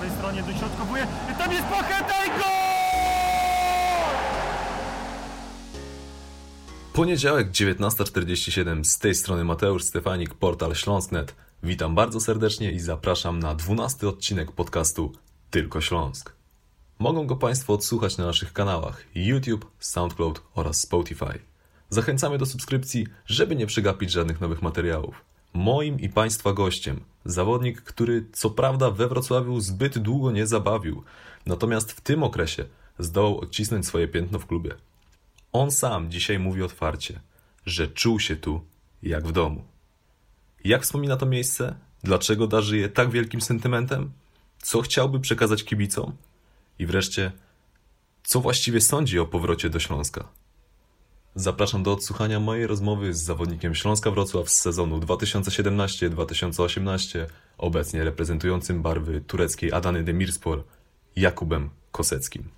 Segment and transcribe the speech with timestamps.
[0.00, 1.06] prawej stronie dośrodkowuje.
[1.38, 2.40] Tam jest Pacheta i gol!
[6.92, 11.34] Poniedziałek 19.47 z tej strony Mateusz Stefanik, portal Śląsk.net.
[11.62, 15.12] Witam bardzo serdecznie i zapraszam na 12 odcinek podcastu
[15.50, 16.32] Tylko Śląsk.
[16.98, 21.38] Mogą go Państwo odsłuchać na naszych kanałach YouTube, SoundCloud oraz Spotify.
[21.90, 25.29] Zachęcamy do subskrypcji, żeby nie przegapić żadnych nowych materiałów.
[25.52, 31.02] Moim i Państwa gościem, zawodnik, który co prawda we Wrocławiu zbyt długo nie zabawił,
[31.46, 32.64] natomiast w tym okresie
[32.98, 34.70] zdołał odcisnąć swoje piętno w klubie.
[35.52, 37.20] On sam dzisiaj mówi otwarcie,
[37.66, 38.60] że czuł się tu
[39.02, 39.64] jak w domu.
[40.64, 41.74] Jak wspomina to miejsce?
[42.02, 44.12] Dlaczego darzy je tak wielkim sentymentem?
[44.62, 46.16] Co chciałby przekazać kibicom?
[46.78, 47.32] I wreszcie,
[48.24, 50.28] co właściwie sądzi o powrocie do Śląska?
[51.34, 57.26] Zapraszam do odsłuchania mojej rozmowy z zawodnikiem Śląska Wrocław z sezonu 2017-2018,
[57.58, 60.64] obecnie reprezentującym barwy tureckiej Adany Demirspor,
[61.16, 62.50] Jakubem Koseckim.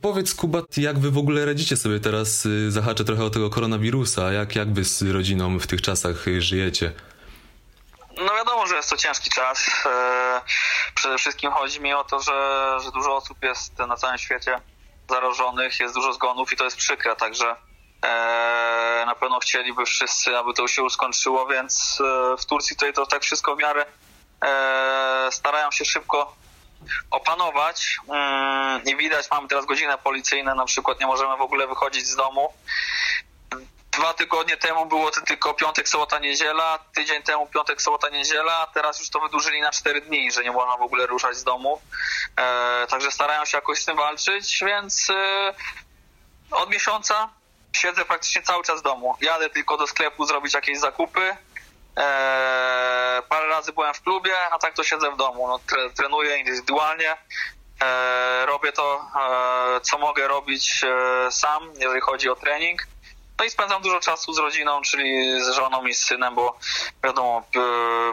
[0.00, 4.32] Powiedz Kuba, jak wy w ogóle radzicie sobie teraz, y, zahaczę trochę o tego koronawirusa,
[4.32, 6.92] jak, jak wy z rodziną w tych czasach y, żyjecie?
[8.16, 9.70] No wiadomo, że jest to ciężki czas.
[9.86, 10.40] E,
[10.94, 12.32] Przede wszystkim chodzi mi o to, że,
[12.84, 14.60] że dużo osób jest na całym świecie
[15.12, 17.56] zarażonych, jest dużo zgonów i to jest przykre, także
[18.02, 23.06] e, na pewno chcieliby wszyscy, aby to się skończyło, więc e, w Turcji tutaj to
[23.06, 23.86] tak wszystko w miarę
[24.44, 26.36] e, starają się szybko
[27.10, 27.96] opanować.
[28.08, 32.16] Mm, I widać, mamy teraz godziny policyjne, na przykład nie możemy w ogóle wychodzić z
[32.16, 32.52] domu.
[33.92, 39.00] Dwa tygodnie temu było to tylko piątek, sobota, niedziela, tydzień temu piątek, sobota, niedziela, teraz
[39.00, 41.80] już to wydłużyli na cztery dni, że nie można w ogóle ruszać z domu.
[42.36, 45.54] E, także starają się jakoś z tym walczyć, więc e,
[46.50, 47.28] od miesiąca
[47.72, 49.16] siedzę praktycznie cały czas w domu.
[49.20, 51.36] Jadę tylko do sklepu zrobić jakieś zakupy.
[51.96, 55.48] E, parę razy byłem w klubie, a tak to siedzę w domu.
[55.48, 57.16] No, tre, trenuję indywidualnie.
[57.82, 59.04] E, robię to,
[59.76, 62.86] e, co mogę robić e, sam, jeżeli chodzi o trening.
[63.38, 66.58] No i spędzam dużo czasu z rodziną, czyli z żoną i z synem, bo
[67.04, 67.42] wiadomo,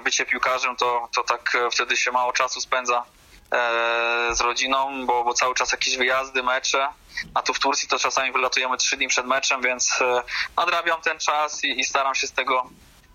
[0.04, 3.04] bycie piłkarzem to, to tak wtedy się mało czasu spędza
[3.52, 6.88] e, z rodziną, bo, bo cały czas jakieś wyjazdy, mecze,
[7.34, 10.24] a tu w Turcji to czasami wylatujemy trzy dni przed meczem, więc e,
[10.58, 12.70] nadrabiam ten czas i, i staram się z tego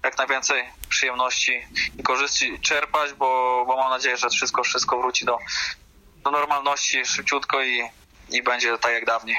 [0.05, 1.67] jak najwięcej przyjemności
[1.99, 5.39] i korzyści czerpać, bo, bo mam nadzieję, że wszystko, wszystko wróci do,
[6.17, 7.83] do normalności szybciutko i,
[8.31, 9.37] i będzie tak jak dawniej.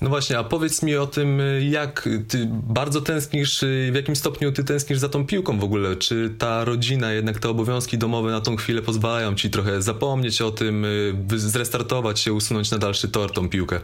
[0.00, 4.64] No właśnie, a powiedz mi o tym, jak ty bardzo tęsknisz, w jakim stopniu ty
[4.64, 5.96] tęsknisz za tą piłką w ogóle?
[5.96, 10.50] Czy ta rodzina, jednak te obowiązki domowe na tą chwilę pozwalają ci trochę zapomnieć o
[10.50, 10.86] tym,
[11.28, 13.80] zrestartować się, usunąć na dalszy tor tą piłkę?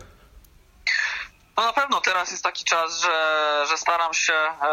[1.56, 4.64] No na pewno teraz jest taki czas, że, że staram się e,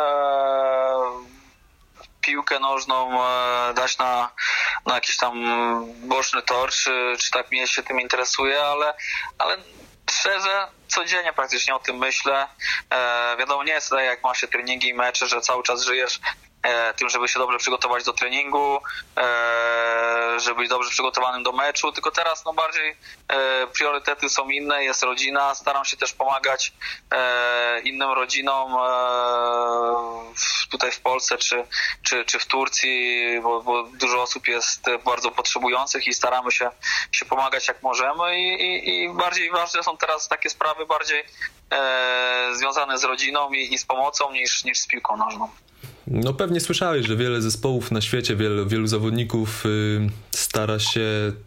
[2.21, 4.31] piłkę nożną e, dać na,
[4.85, 5.43] na jakiś tam
[6.07, 8.93] boczny tor, czy, czy tak mnie się tym interesuje, ale,
[9.37, 9.57] ale
[10.11, 12.47] szczerze codziennie praktycznie o tym myślę.
[12.89, 16.19] E, wiadomo, nie jest tak jak ma się treningi i mecze, że cały czas żyjesz
[16.97, 18.79] tym, żeby się dobrze przygotować do treningu,
[19.17, 24.83] e, żeby być dobrze przygotowanym do meczu, tylko teraz no bardziej e, priorytety są inne,
[24.83, 26.73] jest rodzina, staram się też pomagać
[27.11, 30.33] e, innym rodzinom e,
[30.71, 31.63] tutaj w Polsce czy,
[32.03, 36.69] czy, czy w Turcji, bo, bo dużo osób jest bardzo potrzebujących i staramy się,
[37.11, 41.23] się pomagać jak możemy i, i, i bardziej ważne są teraz takie sprawy bardziej
[41.71, 45.49] e, związane z rodziną i, i z pomocą niż, niż z piłką nożną.
[46.07, 51.01] No pewnie słyszałeś, że wiele zespołów na świecie, wielu, wielu zawodników y, stara się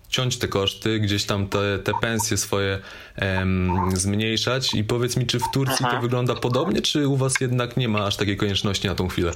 [0.08, 2.78] ciąć te koszty, gdzieś tam te, te pensje swoje
[3.16, 7.76] em, zmniejszać i powiedz mi, czy w Turcji to wygląda podobnie, czy u was jednak
[7.76, 9.32] nie ma aż takiej konieczności na tą chwilę?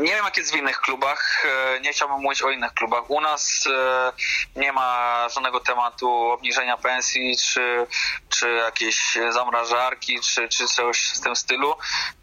[0.00, 1.44] Nie wiem, jak jest w innych klubach.
[1.76, 3.10] e, Nie chciałbym mówić o innych klubach.
[3.10, 4.12] U nas e,
[4.60, 7.86] nie ma żadnego tematu obniżenia pensji, czy,
[8.28, 11.74] czy jakiejś zamrażarki, czy, czy czegoś w tym stylu.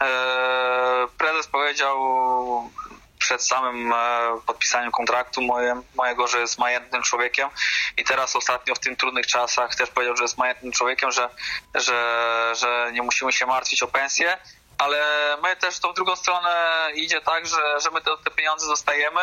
[0.04, 2.00] E, Prezes powiedział
[3.20, 3.94] przed samym
[4.46, 7.50] podpisaniem kontraktu moje, mojego, że jest majętnym człowiekiem
[7.98, 11.30] i teraz ostatnio w tych trudnych czasach też powiedział, że jest majętnym człowiekiem, że,
[11.76, 14.38] że, że nie musimy się martwić o pensję
[14.78, 19.22] ale my też w drugą stronę idzie tak, że, że my te, te pieniądze dostajemy,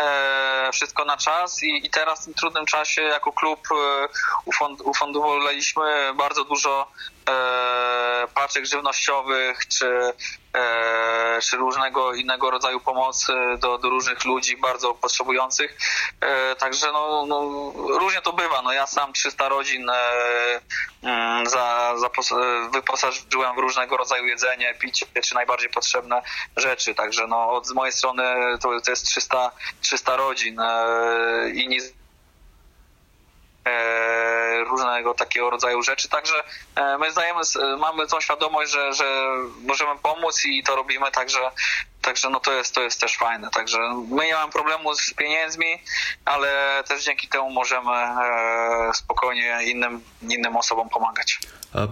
[0.00, 4.08] e, wszystko na czas i, i teraz w tym trudnym czasie jako klub e,
[4.44, 6.90] ufund, ufundowaliśmy bardzo dużo
[7.30, 10.12] e, paczek żywnościowych czy,
[10.54, 15.78] e, czy różnego innego rodzaju pomocy do, do różnych ludzi bardzo potrzebujących.
[16.20, 18.62] E, także no, no, różnie to bywa.
[18.62, 19.86] No, ja sam 300 rodzin
[21.02, 22.10] mm, za, za,
[22.72, 26.22] wyposażyłem w różnego rodzaju jedzenie, picie czy najbardziej potrzebne
[26.56, 26.94] rzeczy.
[26.94, 28.22] Także no, od z mojej strony
[28.62, 29.50] to, to jest 300,
[29.80, 30.60] 300 rodzin
[31.54, 31.92] i nic
[34.70, 36.08] różnego takiego rodzaju rzeczy.
[36.08, 36.34] Także
[36.76, 37.40] e, my zdajemy,
[37.78, 39.04] mamy tą świadomość, że, że
[39.62, 41.38] możemy pomóc i to robimy, także,
[42.02, 43.50] także no to jest, to jest też fajne.
[43.50, 43.78] Także
[44.10, 45.66] my nie mamy problemu z pieniędzmi,
[46.24, 51.38] ale też dzięki temu możemy e, spokojnie innym, innym osobom pomagać.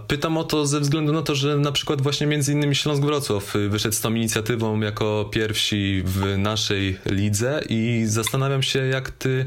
[0.09, 3.45] Pytam o to ze względu na to, że na przykład właśnie między innymi Śląsk Wrocław
[3.69, 9.47] wyszedł z tą inicjatywą jako pierwsi w naszej lidze i zastanawiam się, jak ty,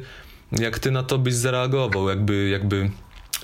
[0.52, 2.90] jak ty na to byś zareagował, jakby, jakby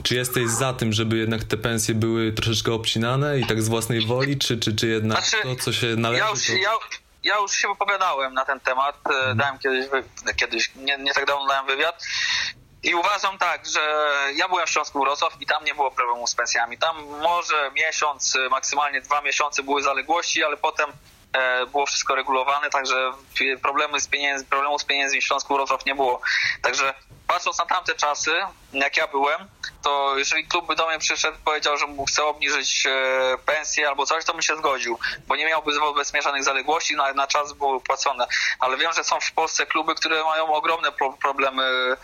[0.04, 4.06] czy jesteś za tym, żeby jednak te pensje były troszeczkę obcinane i tak z własnej
[4.06, 6.54] woli, czy, czy, czy jednak Znaczy, to, co się należy, Ja już, to...
[6.54, 6.72] ja,
[7.24, 8.96] ja już się wypowiadałem na ten temat.
[9.32, 9.86] e, Dałem kiedyś,
[10.36, 12.04] kiedyś nie, nie tak dawno dałem wywiad.
[12.84, 13.80] I uważam tak, że
[14.36, 16.78] ja byłem w Śląsku Wrocław i tam nie było problemu z pensjami.
[16.78, 20.90] Tam może miesiąc, e, maksymalnie dwa miesiące były zaległości, ale potem
[21.72, 23.12] było wszystko regulowane, także
[23.62, 26.22] problemy z pieniędzy, problemu z pieniędzmi w Śląsku Wrocław nie było.
[26.62, 26.94] Także
[27.28, 28.32] patrząc na tamte czasy,
[28.74, 29.48] jak ja byłem,
[29.82, 34.06] to jeżeli klub by do mnie przyszedł powiedział, że mu chce obniżyć e, pensję albo
[34.06, 37.82] coś, to bym się zgodził, bo nie miałby wobec mieszanych zaległości, na, na czas były
[37.82, 38.28] płacone.
[38.60, 41.98] Ale wiem, że są w Polsce kluby, które mają ogromne pro, problemy e,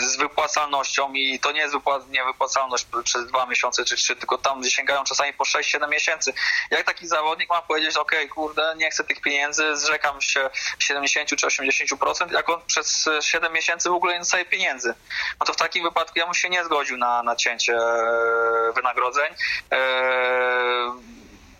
[0.00, 1.74] z wypłacalnością i to nie jest
[2.08, 6.32] nie wypłacalność przez dwa miesiące czy trzy, tylko tam sięgają czasami po 6-7 miesięcy.
[6.70, 11.46] Jak taki zawodnik ma powiedzieć, ok, kurde, nie chcę tych pieniędzy, zrzekam się 70 czy
[11.46, 14.94] 80%, jak on przez 7 miesięcy w ogóle nie dostaje pieniędzy.
[15.40, 19.34] No to w takim wypadku ja bym się nie zgodził na, na cięcie e, wynagrodzeń.
[19.72, 20.92] E,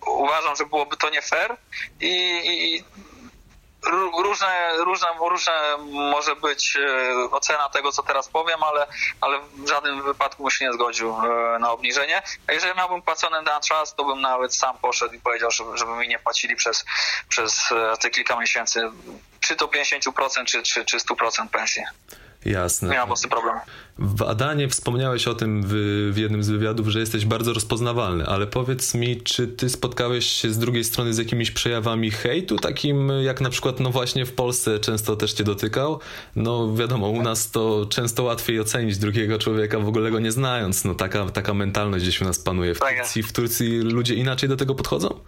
[0.07, 1.57] uważam, że byłoby to nie fair
[2.01, 2.85] i, i
[4.23, 5.53] różne, różne, różne
[5.93, 8.87] może być e, ocena tego, co teraz powiem, ale,
[9.21, 12.23] ale w żadnym wypadku bym się nie zgodził e, na obniżenie.
[12.47, 15.93] A jeżeli miałbym płacony na czas, to bym nawet sam poszedł i powiedział, żeby, żeby
[15.93, 16.85] mi nie płacili przez,
[17.29, 18.91] przez e, te kilka miesięcy,
[19.41, 21.83] czy to 50%, czy, czy, czy 100% pensji.
[22.45, 23.07] Jasne.
[23.17, 23.61] Z tym problemu.
[23.99, 25.73] W Adanie wspomniałeś o tym w,
[26.15, 30.51] w jednym z wywiadów, że jesteś bardzo rozpoznawalny, ale powiedz mi, czy ty spotkałeś się
[30.51, 34.79] z drugiej strony z jakimiś przejawami hejtu, takim jak na przykład, no właśnie w Polsce
[34.79, 36.01] często też cię dotykał?
[36.37, 40.85] No wiadomo, u nas to często łatwiej ocenić drugiego człowieka, w ogóle go nie znając.
[40.85, 42.75] No taka, taka mentalność gdzieś u nas panuje.
[42.75, 42.97] W Tak.
[42.99, 45.21] Turcji, w Turcji ludzie inaczej do tego podchodzą?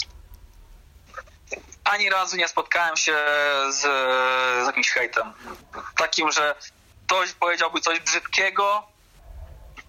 [1.85, 3.17] ani razu nie spotkałem się
[3.71, 3.81] z,
[4.65, 5.33] z jakimś hejtem.
[5.97, 6.55] Takim, że
[7.07, 8.83] ktoś powiedziałby coś brzydkiego,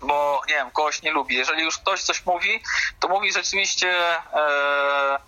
[0.01, 1.35] bo nie wiem, kogoś nie lubi.
[1.35, 2.63] Jeżeli już ktoś coś mówi,
[2.99, 3.89] to mówi rzeczywiście,
[4.33, 5.19] e,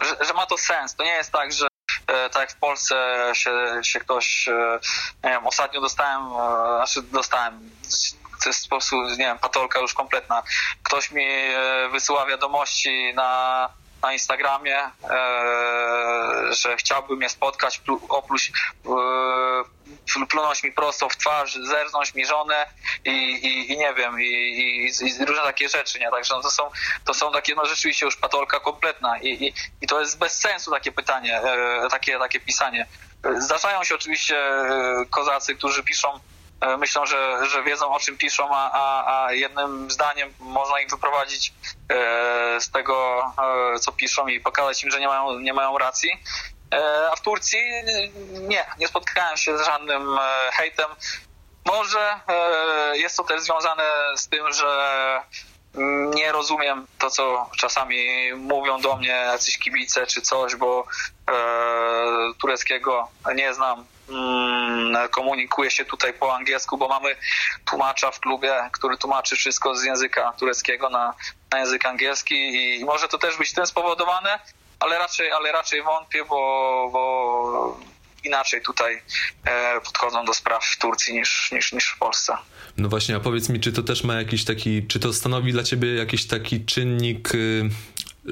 [0.00, 0.94] że, że ma to sens.
[0.94, 1.66] To nie jest tak, że
[2.06, 4.80] e, tak jak w Polsce się, się ktoś, e,
[5.24, 7.70] nie wiem, ostatnio dostałem, e, znaczy dostałem,
[8.42, 10.42] to jest po prostu, nie wiem, patolka już kompletna.
[10.82, 13.68] Ktoś mi e, wysyła wiadomości na,
[14.02, 14.90] na Instagramie, e,
[16.50, 18.52] że chciałby mnie spotkać, plu, opluć,
[18.86, 18.90] e,
[20.14, 22.66] pl- plunąć mi prosto w twarz, zerznąć mi żonę
[23.04, 26.10] i, i, i nie wiem, i, i, różne takie rzeczy, nie?
[26.10, 26.70] Także no to, są,
[27.04, 30.92] to są takie, no rzeczywiście już patolka kompletna i, i, to jest bez sensu takie
[30.92, 32.86] pytanie, e, takie, takie pisanie.
[33.38, 34.36] Zdarzają się oczywiście
[35.10, 36.20] kozacy, którzy piszą
[36.78, 41.52] myślą, że, że wiedzą o czym piszą, a, a, a jednym zdaniem można ich wyprowadzić
[41.88, 43.22] e, z tego,
[43.74, 46.10] e, co piszą i pokazać im, że nie mają, nie mają racji.
[46.74, 47.60] E, a w Turcji
[48.30, 50.90] nie, nie spotkałem się z żadnym e, hejtem.
[51.64, 53.84] Może e, jest to też związane
[54.16, 55.20] z tym, że
[56.14, 60.84] nie rozumiem to, co czasami mówią do mnie jacyś kibice czy coś, bo e,
[62.40, 63.84] tureckiego nie znam.
[64.08, 67.16] Mm, komunikuję się tutaj po angielsku, bo mamy
[67.64, 71.14] tłumacza w klubie, który tłumaczy wszystko z języka tureckiego na,
[71.52, 72.34] na język angielski
[72.80, 74.38] i może to też być tym spowodowane,
[74.80, 77.78] ale raczej, ale raczej wątpię, bo, bo
[78.24, 79.02] inaczej tutaj
[79.44, 82.32] e, podchodzą do spraw w Turcji niż, niż, niż w Polsce.
[82.76, 85.62] No właśnie, a powiedz mi, czy to też ma jakiś taki, czy to stanowi dla
[85.62, 87.70] ciebie jakiś taki czynnik, y,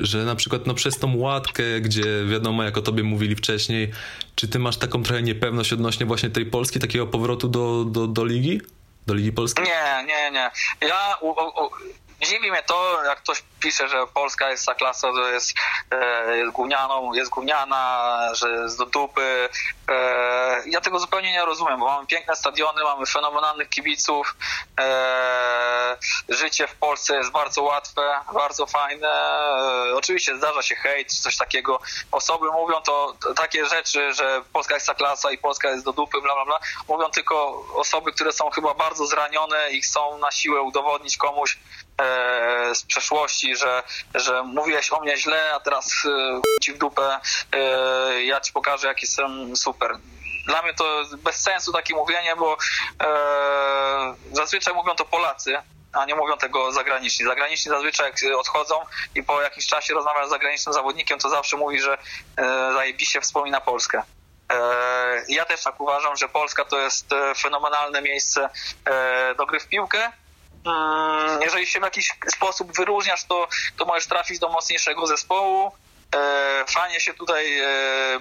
[0.00, 3.90] że na przykład no przez tą łatkę, gdzie wiadomo, jak o tobie mówili wcześniej,
[4.34, 8.24] czy ty masz taką trochę niepewność odnośnie właśnie tej Polski, takiego powrotu do, do, do
[8.24, 8.60] ligi?
[9.06, 9.64] Do Ligi Polskiej?
[9.64, 10.50] Nie, nie, nie.
[10.88, 11.70] Ja u, u,
[12.20, 15.54] dziwi mnie to, jak ktoś pisze, że Polska jest ta klasa, że jest,
[15.90, 19.48] e, gównianą, jest gówniana, że jest do dupy.
[19.88, 24.36] E, ja tego zupełnie nie rozumiem, bo mamy piękne stadiony, mamy fenomenalnych kibiców.
[24.80, 25.96] E,
[26.28, 29.08] życie w Polsce jest bardzo łatwe, bardzo fajne.
[29.08, 31.80] E, oczywiście zdarza się hejt, coś takiego.
[32.12, 36.20] Osoby mówią to, takie rzeczy, że Polska jest ta klasa i Polska jest do dupy,
[36.20, 36.60] bla, bla, bla.
[36.88, 41.58] Mówią tylko osoby, które są chyba bardzo zranione i chcą na siłę udowodnić komuś
[42.74, 43.82] z przeszłości, że,
[44.14, 47.20] że mówiłeś o mnie źle, a teraz e, ci w dupę,
[47.52, 49.98] e, ja ci pokażę, jak jestem super.
[50.46, 52.56] dla mnie to bez sensu takie mówienie, bo
[53.02, 53.06] e,
[54.32, 55.58] zazwyczaj mówią to Polacy,
[55.92, 57.24] a nie mówią tego zagraniczni.
[57.26, 58.74] Zagraniczni zazwyczaj jak odchodzą
[59.14, 61.98] i po jakimś czasie rozmawiają z zagranicznym zawodnikiem, to zawsze mówi, że
[62.36, 64.02] e, zajebiście wspomina Polskę.
[64.52, 68.48] E, ja też tak uważam, że Polska to jest e, fenomenalne miejsce
[68.84, 70.12] e, do gry w piłkę.
[70.66, 75.72] Mm, jeżeli się w jakiś sposób wyróżniasz, to, to możesz trafić do mocniejszego zespołu.
[76.14, 77.66] E, fajnie się tutaj e,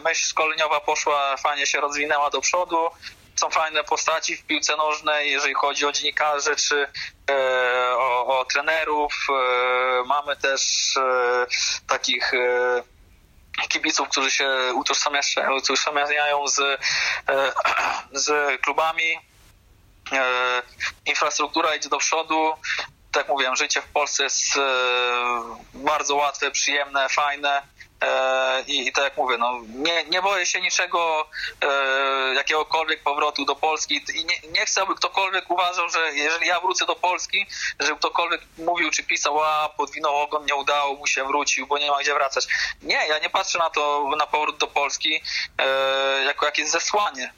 [0.03, 2.89] myśl szkoleniowa poszła, fajnie się rozwinęła do przodu.
[3.35, 6.87] Są fajne postaci w piłce nożnej, jeżeli chodzi o dziennikarzy czy
[7.29, 7.35] e,
[7.97, 9.13] o, o trenerów.
[10.05, 10.93] Mamy też
[11.87, 12.31] takich
[13.69, 14.49] kibiców, którzy się
[15.55, 16.61] utożsamiają, z,
[18.25, 19.19] z klubami.
[20.11, 20.61] E,
[21.05, 22.53] infrastruktura idzie do przodu.
[23.11, 24.61] Tak mówiłem, życie w Polsce jest e,
[25.73, 27.61] bardzo łatwe, przyjemne, fajne.
[28.01, 31.29] E, I, I tak jak mówię, no, nie, nie boję się niczego,
[32.35, 36.85] jakiegokolwiek powrotu do Polski i nie, nie chcę, aby ktokolwiek uważał, że jeżeli ja wrócę
[36.85, 37.45] do Polski,
[37.79, 41.91] żeby ktokolwiek mówił czy pisał, a podwinął ogon, nie udało mu się, wrócił, bo nie
[41.91, 42.47] ma gdzie wracać.
[42.81, 45.21] Nie, ja nie patrzę na to, na powrót do Polski
[46.25, 47.33] jako jakieś zesłanie.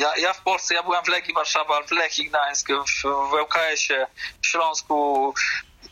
[0.00, 4.06] Ja, ja w Polsce, ja byłem w Legii Warszawa, w Lechii Gdańsk, w, w ŁKS-ie,
[4.42, 5.34] w Śląsku.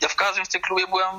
[0.01, 1.15] Ja w każdym z tych klubie byłem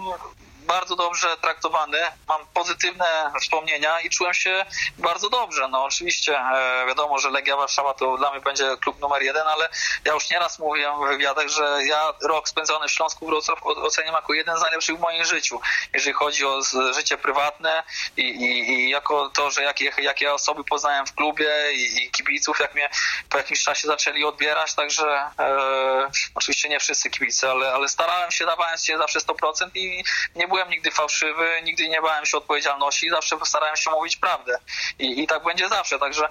[0.71, 1.99] bardzo dobrze traktowany,
[2.29, 4.65] mam pozytywne wspomnienia i czułem się
[4.99, 5.69] bardzo dobrze.
[5.69, 9.69] No oczywiście e, wiadomo, że Legia Warszawa to dla mnie będzie klub numer jeden, ale
[10.05, 14.35] ja już nieraz mówiłem w wywiadach, że ja rok spędzony w Śląsku Wrocław oceniam jako
[14.35, 15.61] jeden z najlepszych w moim życiu,
[15.95, 16.63] jeżeli chodzi o
[16.95, 17.83] życie prywatne
[18.17, 19.63] i, i, i jako to, że
[19.99, 22.91] jakie, osoby poznałem w klubie i, i kibiców, jak mnie
[23.31, 28.47] po jakimś czasie zaczęli odbierać, także e, oczywiście nie wszyscy kibice, ale, ale starałem się,
[28.47, 30.05] dawałem się zawsze 100% i
[30.37, 34.59] nie byłem nigdy fałszywy, nigdy nie bałem się odpowiedzialności, zawsze starałem się mówić prawdę.
[34.99, 36.29] I, i tak będzie zawsze, także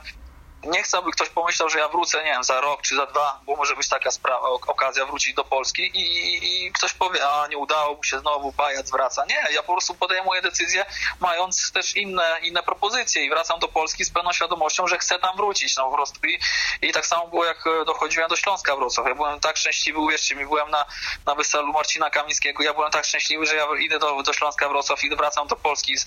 [0.63, 3.39] nie chcę, aby ktoś pomyślał, że ja wrócę, nie wiem, za rok czy za dwa,
[3.45, 7.57] bo może być taka sprawa, okazja wrócić do Polski i, i ktoś powie, a nie
[7.57, 9.25] udało mu się znowu, pajac wraca.
[9.25, 10.85] Nie, ja po prostu podejmuję decyzję,
[11.19, 15.37] mając też inne, inne propozycje i wracam do Polski z pełną świadomością, że chcę tam
[15.37, 16.19] wrócić, no po prostu.
[16.27, 16.39] I,
[16.81, 19.07] i tak samo było, jak dochodziłem do Śląska Wrocław.
[19.07, 20.85] Ja byłem tak szczęśliwy, uwierzcie mi, byłem na,
[21.25, 25.03] na weselu Marcina Kamińskiego, ja byłem tak szczęśliwy, że ja idę do, do Śląska Wrocław
[25.03, 26.05] i wracam do Polski z,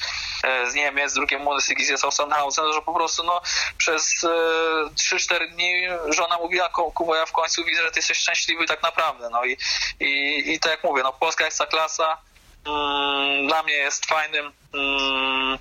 [0.69, 3.41] z Niemiec, z drugim Mundesligis jest Sachsenhausen, że po prostu no
[3.79, 4.25] przez
[4.95, 9.31] 3-4 dni żona mówiła, Kuba, ja w końcu widzę, że ty jesteś szczęśliwy tak naprawdę.
[9.31, 9.57] No i,
[10.01, 12.19] i, i tak jak mówię, no Polska Ekstraklasa
[12.67, 15.59] mm, dla mnie jest fajnym mm,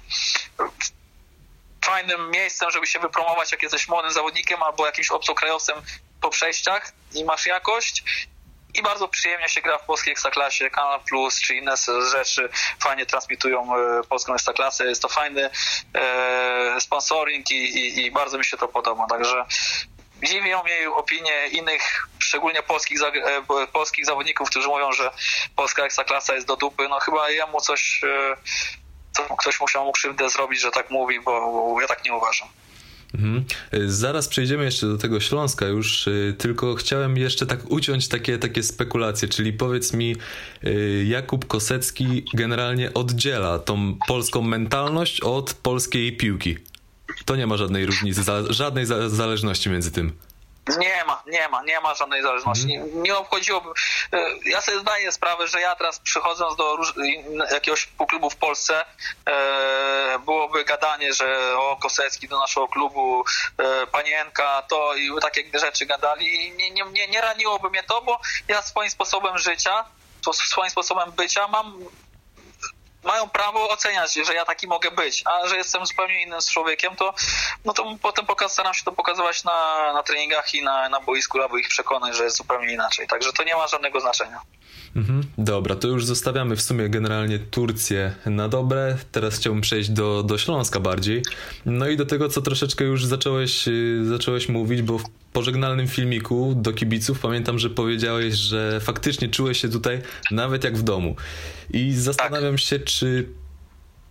[1.85, 5.81] fajnym miejscem, żeby się wypromować, jak jesteś młodym zawodnikiem albo jakimś obcokrajowcem
[6.21, 8.03] po przejściach i masz jakość
[8.74, 10.70] i bardzo przyjemnie się gra w polskiej ekstraklasie.
[10.70, 11.74] Kanal Plus czy inne
[12.12, 12.50] rzeczy
[12.80, 14.86] fajnie transmitują e, polską ekstraklasę.
[14.86, 15.50] Jest to fajny
[15.94, 19.08] e, sponsoring i, i, i bardzo mi się to podoba.
[19.08, 19.46] Także
[20.24, 25.12] dziwią mnie opinie innych, szczególnie polskich, e, polskich zawodników, którzy mówią, że
[25.56, 26.88] polska ekstraklasa jest do dupy.
[26.90, 28.01] No chyba jemu coś,
[29.38, 32.48] ktoś musiał mu krzywdę zrobić, że tak mówi, bo ja tak nie uważam.
[33.13, 33.46] Mhm.
[33.86, 38.63] Zaraz przejdziemy jeszcze do tego Śląska już, y, tylko chciałem jeszcze tak uciąć takie, takie
[38.63, 40.15] spekulacje, czyli powiedz mi,
[40.63, 46.58] y, Jakub Kosecki generalnie oddziela tą polską mentalność od polskiej piłki.
[47.25, 50.12] To nie ma żadnej różnicy, żadnej zależności między tym.
[50.68, 52.75] Nie ma, nie ma, nie ma żadnej zależności.
[52.75, 53.03] Mm.
[53.03, 53.70] Nie obchodziłoby.
[54.13, 56.77] E, ja sobie zdaję sprawę, że ja teraz przychodząc do
[57.51, 58.86] jakiegoś klubu w Polsce,
[59.25, 63.24] e, byłoby gadanie, że o Kosecki do naszego klubu,
[63.58, 66.48] e, panienka, to i takie rzeczy gadali.
[66.48, 69.86] I nie, nie, nie, nie raniłoby mnie to, bo ja swoim sposobem życia,
[70.25, 71.86] to swoim sposobem bycia mam
[73.03, 77.13] mają prawo oceniać, że ja taki mogę być, a że jestem zupełnie innym człowiekiem, to,
[77.65, 81.41] no to potem pokaz, staram się to pokazywać na, na treningach i na, na boisku,
[81.41, 83.08] aby ich przekonać, że jest zupełnie inaczej.
[83.08, 84.41] Także to nie ma żadnego znaczenia.
[84.96, 88.98] Mhm, dobra, to już zostawiamy w sumie generalnie Turcję na dobre.
[89.12, 91.24] Teraz chciałbym przejść do, do Śląska bardziej.
[91.65, 96.53] No i do tego, co troszeczkę już zacząłeś, y, zacząłeś mówić, bo w pożegnalnym filmiku
[96.55, 101.15] do kibiców pamiętam, że powiedziałeś, że faktycznie czułeś się tutaj nawet jak w domu.
[101.73, 103.29] I zastanawiam się, czy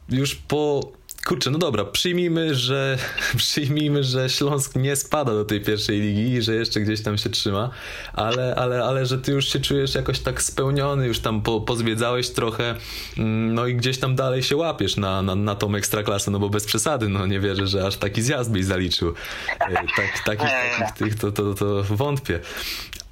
[0.09, 0.93] już po
[1.25, 2.99] Kurczę, no dobra, przyjmijmy, że
[3.37, 7.31] przyjmijmy, że Śląsk nie spada do tej pierwszej ligi i że jeszcze gdzieś tam się
[7.31, 7.71] trzyma,
[8.13, 12.31] ale, ale, ale że ty już się czujesz jakoś tak spełniony, już tam po, pozwiedzałeś
[12.31, 12.75] trochę,
[13.19, 16.49] mm, no i gdzieś tam dalej się łapiesz na, na, na tą ekstraklasę, no bo
[16.49, 19.15] bez przesady, no nie wierzę, że aż taki zjazd byś zaliczył.
[19.61, 22.41] E, tak, takich, takich tych to, to, to wątpię.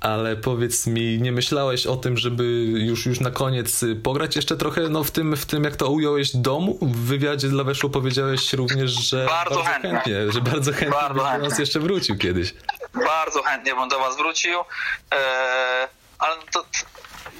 [0.00, 4.80] Ale powiedz mi, nie myślałeś o tym, żeby już, już na koniec pograć jeszcze trochę
[4.80, 6.78] no, w, tym, w tym, jak to ująłeś, domu?
[6.82, 9.90] W wywiadzie dla Weszło powiedziałeś również, że bardzo, bardzo chętnie.
[9.90, 10.32] chętnie.
[10.32, 12.54] że bardzo chętnie bardzo do nas jeszcze wrócił kiedyś.
[12.94, 14.58] Bardzo chętnie bym do Was wrócił,
[15.10, 15.88] eee,
[16.18, 16.64] ale to,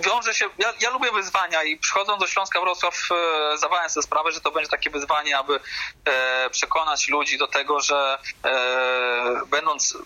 [0.00, 4.32] wiąże się, ja, ja, lubię wyzwania i przychodząc do Śląska Wrocław e, zdawałem sobie sprawę,
[4.32, 5.60] że to będzie takie wyzwanie, aby
[6.04, 9.98] e, przekonać ludzi do tego, że e, będąc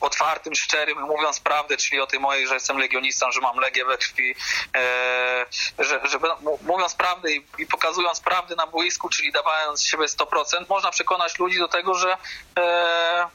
[0.00, 3.98] otwartym, szczerym, mówiąc prawdę, czyli o tej mojej, że jestem legionistą, że mam legię we
[3.98, 4.34] krwi,
[4.76, 5.46] e,
[5.78, 6.18] że, że
[6.62, 11.58] mówiąc prawdę i, i, pokazując prawdę na boisku, czyli dawając siebie 100%, można przekonać ludzi
[11.58, 12.16] do tego, że
[12.58, 13.28] e,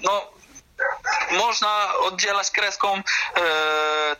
[0.00, 0.32] no,
[1.30, 3.02] można oddzielać kreską e,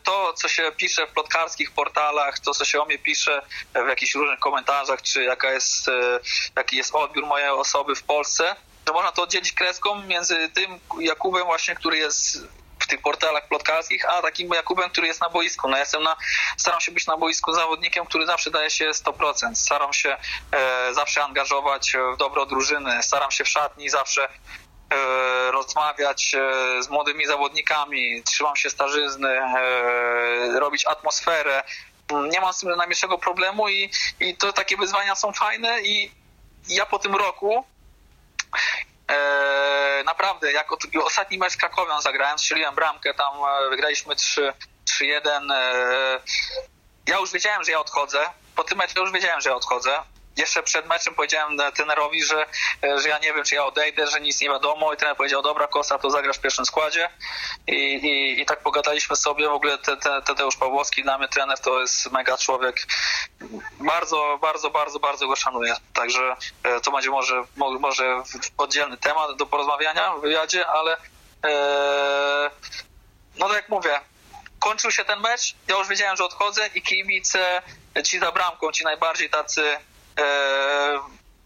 [0.03, 3.41] to, co się pisze w plotkarskich portalach, to, co się o mnie pisze
[3.85, 6.19] w jakichś różnych komentarzach, czy jaka jest, e,
[6.55, 8.55] jaki jest odbiór mojej osoby w Polsce,
[8.87, 12.47] że można to oddzielić kreską między tym Jakubem właśnie, który jest
[12.79, 15.67] w tych portalach plotkarskich, a takim Jakubem, który jest na boisku.
[15.67, 16.15] No ja jestem na,
[16.57, 19.55] staram się być na boisku zawodnikiem, który zawsze daje się 100%.
[19.55, 20.17] Staram się
[20.51, 23.03] e, zawsze angażować w dobro drużyny.
[23.03, 24.29] Staram się w szatni zawsze
[24.93, 31.63] E, rozmawiać e, z młodymi zawodnikami, trzymam się starzyzny, e, robić atmosferę.
[32.31, 36.11] Nie mam z tym najmniejszego problemu i, i to takie wyzwania są fajne i
[36.67, 37.65] ja po tym roku
[39.07, 43.33] e, naprawdę, jak od, ostatni mecz z Krakowią zagrałem, strzeliłem bramkę, tam
[43.69, 45.53] wygraliśmy 3-1.
[45.53, 46.19] E,
[47.07, 48.25] ja już wiedziałem, że ja odchodzę.
[48.55, 49.99] Po tym meczu już wiedziałem, że ja odchodzę
[50.37, 52.45] jeszcze przed meczem powiedziałem trenerowi, że,
[52.83, 55.41] e, że ja nie wiem, czy ja odejdę, że nic nie wiadomo i trener powiedział,
[55.41, 57.09] dobra Kosa, to zagrasz w pierwszym składzie.
[57.67, 61.59] I, i, i tak pogadaliśmy sobie, w ogóle te, te, Tadeusz Pawłowski dla mnie trener
[61.59, 62.75] to jest mega człowiek,
[63.79, 67.43] bardzo, bardzo, bardzo, bardzo go szanuję, także e, to będzie może,
[67.79, 68.23] może
[68.57, 70.97] oddzielny temat do porozmawiania w wywiadzie, ale
[71.45, 72.49] e,
[73.37, 73.99] no tak jak mówię,
[74.59, 77.61] kończył się ten mecz, ja już wiedziałem, że odchodzę i kibice
[78.03, 79.77] ci za bramką, ci najbardziej tacy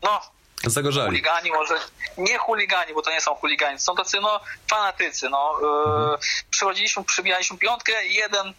[0.03, 0.21] no,
[0.65, 1.07] Zagorzali.
[1.07, 1.73] Chuligani może,
[2.17, 5.59] nie chuligani, bo to nie są chuligani, są tacy no fanatycy, no.
[5.61, 6.17] E, mhm.
[6.49, 8.53] Przychodziliśmy, przybijaliśmy piątkę i jeden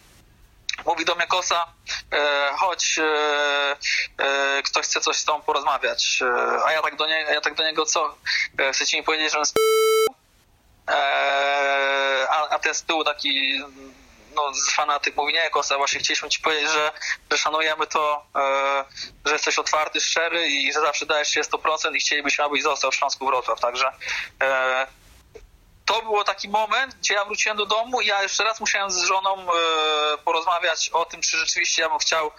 [0.85, 1.65] mówi do mnie Kosa,
[2.11, 3.75] e, chodź, e,
[4.17, 6.19] e, ktoś chce coś z tobą porozmawiać.
[6.21, 8.15] E, a ja tak do niego, ja tak do niego co?
[8.59, 9.57] E, chcecie mi powiedzieć, że on sp...
[10.87, 13.63] E, a, a ten z tyłu taki
[14.35, 16.91] no, fanatyk mówi, nie, Kosta, właśnie chcieliśmy ci powiedzieć, że,
[17.31, 18.85] że szanujemy to, e,
[19.25, 22.95] że jesteś otwarty, szczery i że zawsze dajesz się 100% i chcielibyśmy, abyś został w
[22.95, 23.91] Śląsku Wrocław, także
[24.43, 24.87] e,
[25.89, 29.03] to było taki moment, gdzie ja wróciłem do domu i ja jeszcze raz musiałem z
[29.03, 29.47] żoną e,
[30.17, 32.31] porozmawiać o tym, czy rzeczywiście ja bym chciał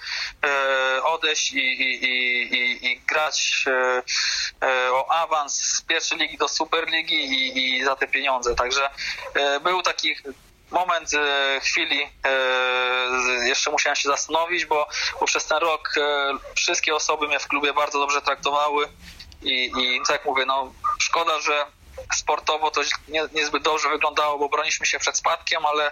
[0.44, 7.78] e, odejść i, i, i, i grać e, o awans z pierwszej ligi do Superligi
[7.78, 8.54] i, za te pieniądze.
[8.54, 8.90] Także
[9.62, 10.16] był taki
[10.70, 14.88] moment e, chwili e, jeszcze musiałem się zastanowić, bo,
[15.20, 18.88] bo przez ten rok e, wszystkie osoby mnie w klubie bardzo dobrze traktowały
[19.42, 21.66] i, i tak jak mówię, no szkoda, że
[22.14, 25.90] sportowo to nie, niezbyt dobrze wyglądało, bo broniliśmy się przed spadkiem, ale,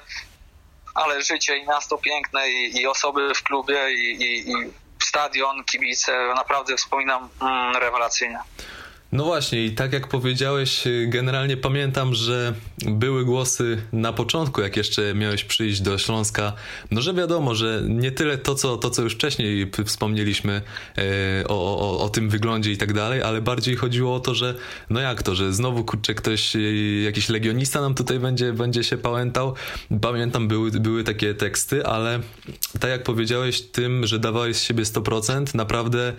[0.94, 4.54] ale życie i miasto piękne i, i osoby w klubie i, i, i
[5.02, 8.38] stadion, kibice, naprawdę wspominam mm, rewelacyjnie.
[9.12, 12.54] No właśnie, i tak jak powiedziałeś, y, generalnie pamiętam, że
[12.86, 16.52] były głosy na początku, jak jeszcze miałeś przyjść do Śląska,
[16.90, 20.62] no że wiadomo, że nie tyle to, co, to, co już wcześniej wspomnieliśmy
[20.98, 24.54] e, o, o, o tym wyglądzie i tak dalej, ale bardziej chodziło o to, że
[24.90, 28.96] no jak to, że znowu kurczę ktoś, y, jakiś legionista nam tutaj będzie, będzie się
[28.96, 29.54] pałętał.
[30.00, 32.20] Pamiętam, były, były takie teksty, ale
[32.80, 36.12] tak jak powiedziałeś tym, że dawałeś z siebie 100%, naprawdę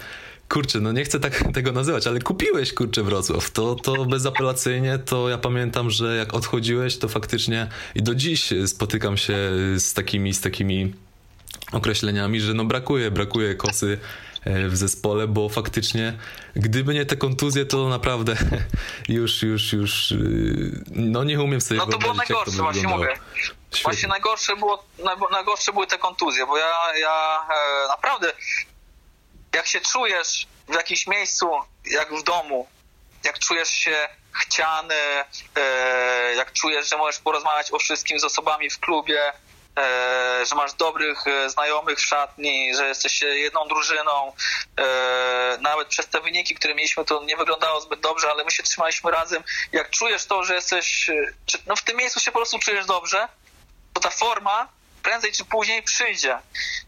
[0.49, 3.51] kurczę, no nie chcę tak tego nazywać, ale kupiłeś, kurczę, Wrocław.
[3.51, 9.17] To, to bezapelacyjnie, to ja pamiętam, że jak odchodziłeś, to faktycznie i do dziś spotykam
[9.17, 9.38] się
[9.77, 10.93] z takimi, z takimi
[11.71, 13.99] określeniami, że no brakuje, brakuje kosy
[14.45, 16.17] e, w zespole, bo faktycznie
[16.55, 18.35] gdyby nie te kontuzje, to naprawdę
[19.09, 23.17] już, już, już y, no nie umiem sobie No to było najgorsze, to właśnie mówię.
[23.35, 23.83] Świetnie.
[23.83, 24.83] Właśnie najgorsze, było,
[25.31, 28.33] najgorsze były te kontuzje, bo ja, ja e, naprawdę
[29.53, 31.51] jak się czujesz w jakimś miejscu,
[31.85, 32.67] jak w domu,
[33.23, 34.95] jak czujesz się chciany,
[35.55, 39.31] e, jak czujesz, że możesz porozmawiać o wszystkim z osobami w klubie,
[39.77, 44.33] e, że masz dobrych e, znajomych w szatni, że jesteś jedną drużyną.
[45.59, 49.12] Nawet przez te wyniki, które mieliśmy, to nie wyglądało zbyt dobrze, ale my się trzymaliśmy
[49.12, 49.43] razem.
[49.71, 51.09] Jak czujesz to, że jesteś,
[51.65, 53.27] no w tym miejscu się po prostu czujesz dobrze,
[53.93, 56.39] to ta forma prędzej czy później przyjdzie.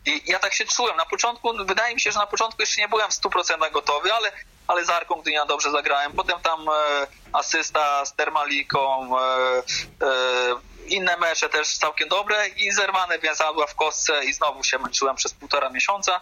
[0.06, 0.98] I ja tak się czułem.
[0.98, 4.32] Na początku, wydaje mi się, że na początku jeszcze nie byłem w 100% gotowy, ale,
[4.68, 6.14] ale z Arką Gdynia dobrze zagrałem.
[6.14, 9.10] Potem tam e, asysta z Termaliką.
[9.20, 9.58] E,
[10.02, 15.16] e, inne mecze też całkiem dobre i zerwane więzadła w kostce i znowu się męczyłem
[15.16, 16.22] przez półtora miesiąca.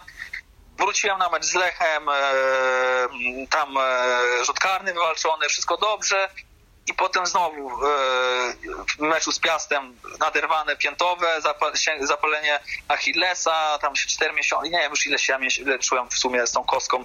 [0.78, 2.12] Wróciłem na mecz z Lechem, e,
[3.50, 6.28] tam e, rzut karny wywalczony, wszystko dobrze.
[6.90, 7.74] I potem znowu e,
[8.98, 11.40] w meczu z Piastem naderwane piętowe,
[12.00, 16.46] zapalenie Achillesa, tam się 4 miesiące, nie wiem już ile się ile czułem w sumie
[16.46, 17.04] z tą kostką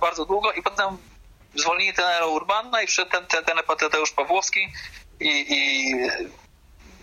[0.00, 0.98] bardzo długo i potem
[1.54, 4.68] zwolnili tenera Urbana i przyszedł ten, ten, ten Tadeusz Pawłowski
[5.20, 5.94] i, i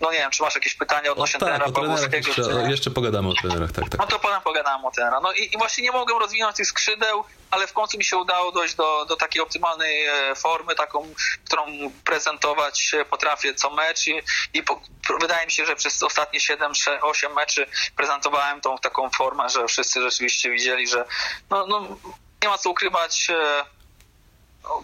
[0.00, 2.28] no nie wiem, czy masz jakieś pytania odnośnie o, tak, trenera Pawłowskiego?
[2.28, 2.70] Jeszcze, czy...
[2.70, 4.00] jeszcze pogadamy o trenerach, tak, tak.
[4.00, 5.20] No to potem pogadamy o trenera.
[5.20, 8.52] No i, i, właśnie nie mogłem rozwinąć tych skrzydeł, ale w końcu mi się udało
[8.52, 11.14] dojść do, do takiej optymalnej e, formy, taką,
[11.46, 11.66] którą
[12.04, 14.20] prezentować potrafię co mecz i,
[14.54, 14.80] i po,
[15.20, 20.50] wydaje mi się, że przez ostatnie 7-8 meczy prezentowałem tą taką formę, że wszyscy rzeczywiście
[20.50, 21.04] widzieli, że
[21.50, 21.96] no, no
[22.42, 23.64] nie ma co ukrywać e,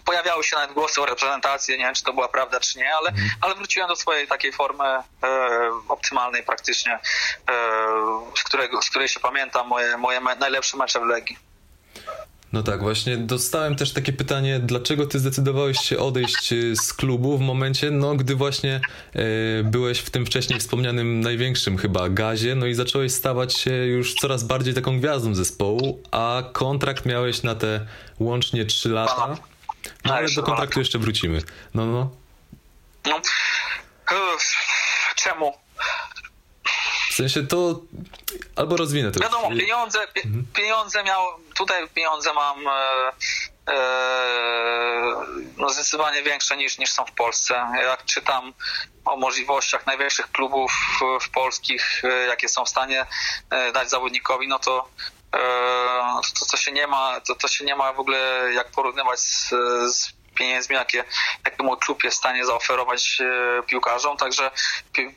[0.05, 3.09] pojawiały się nawet głosy o reprezentacji, nie wiem czy to była prawda czy nie, ale,
[3.09, 3.29] mhm.
[3.41, 5.03] ale wróciłem do swojej takiej formy e,
[5.87, 6.99] optymalnej praktycznie, e,
[8.37, 11.50] z, którego, z której się pamiętam moje, moje me, najlepsze mecze w Legii.
[12.53, 17.37] No tak, właśnie dostałem też takie pytanie, dlaczego ty zdecydowałeś się odejść e, z klubu
[17.37, 18.81] w momencie, no gdy właśnie
[19.13, 24.15] e, byłeś w tym wcześniej wspomnianym największym chyba gazie, no i zacząłeś stawać się już
[24.15, 27.85] coraz bardziej taką gwiazdą zespołu, a kontrakt miałeś na te
[28.19, 29.37] łącznie 3 lata.
[30.05, 31.41] No ale do kontraktu jeszcze wrócimy.
[31.73, 32.09] No, no.
[33.05, 33.21] no.
[35.15, 35.53] Czemu?
[37.21, 37.79] Sensie to
[38.55, 39.19] albo rozwinę to.
[39.19, 40.45] Wiadomo, pieniądze, mhm.
[40.53, 42.71] pieniądze miał, tutaj pieniądze mam e,
[43.67, 43.75] e,
[45.57, 47.53] no zdecydowanie większe niż, niż są w Polsce.
[47.83, 48.53] Jak czytam
[49.05, 53.05] o możliwościach największych klubów w, w polskich, e, jakie są w stanie
[53.49, 54.87] e, dać zawodnikowi, no to
[55.35, 59.19] E, to, to się nie ma, to, to się nie ma w ogóle jak porównywać
[59.19, 59.49] z,
[59.95, 61.03] z pieniędzmi, jakie,
[61.45, 64.17] jakie mój klub jest w stanie zaoferować e, piłkarzom.
[64.17, 64.51] Także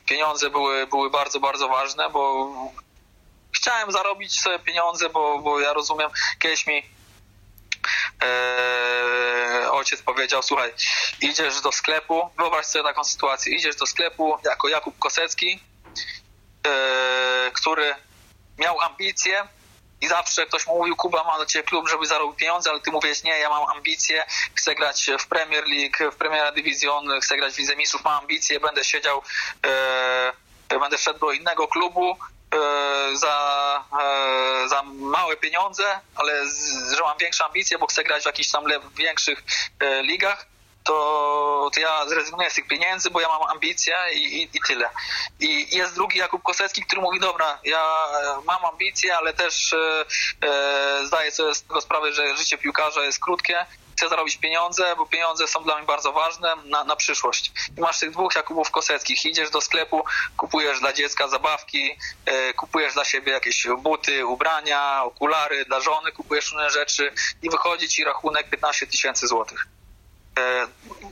[0.06, 2.52] pieniądze były, były bardzo, bardzo ważne, bo
[3.56, 6.82] chciałem zarobić sobie pieniądze, bo, bo ja rozumiem, kiedyś mi
[8.22, 10.72] e, ojciec powiedział, słuchaj,
[11.20, 15.60] idziesz do sklepu, wyobraź sobie taką sytuację, idziesz do sklepu jako Jakub Kosecki,
[16.66, 17.94] e, który
[18.58, 19.48] miał ambicje,
[20.04, 23.22] i zawsze ktoś mówił, Kuba ma do ciebie klub, żeby zarobił pieniądze, ale ty mówisz,
[23.22, 27.58] nie, ja mam ambicje, chcę grać w Premier League, w Premier Division, chcę grać w
[27.58, 29.22] Lidze Mistrzów, mam ambicje, będę siedział,
[29.66, 30.32] e,
[30.80, 37.18] będę szedł do innego klubu, e, za, e, za małe pieniądze, ale z, że mam
[37.18, 38.64] większe ambicje, bo chcę grać w jakichś tam
[38.96, 39.42] większych
[39.80, 40.53] e, ligach
[40.84, 44.90] to, to ja zrezygnuję z tych pieniędzy, bo ja mam ambicje i, i, i tyle.
[45.40, 47.82] I jest drugi Jakub Kosecki, który mówi, dobra, ja
[48.46, 50.04] mam ambicje, ale też e,
[50.48, 53.66] e, zdaję sobie z tego sprawę, że życie piłkarza jest krótkie,
[53.96, 57.52] chcę zarobić pieniądze, bo pieniądze są dla mnie bardzo ważne na, na przyszłość.
[57.78, 60.04] I masz tych dwóch Jakubów Koseckich, idziesz do sklepu,
[60.36, 61.90] kupujesz dla dziecka zabawki,
[62.26, 67.88] e, kupujesz dla siebie jakieś buty, ubrania, okulary, dla żony kupujesz różne rzeczy i wychodzi
[67.88, 69.66] ci rachunek 15 tysięcy złotych.
[70.38, 70.66] E,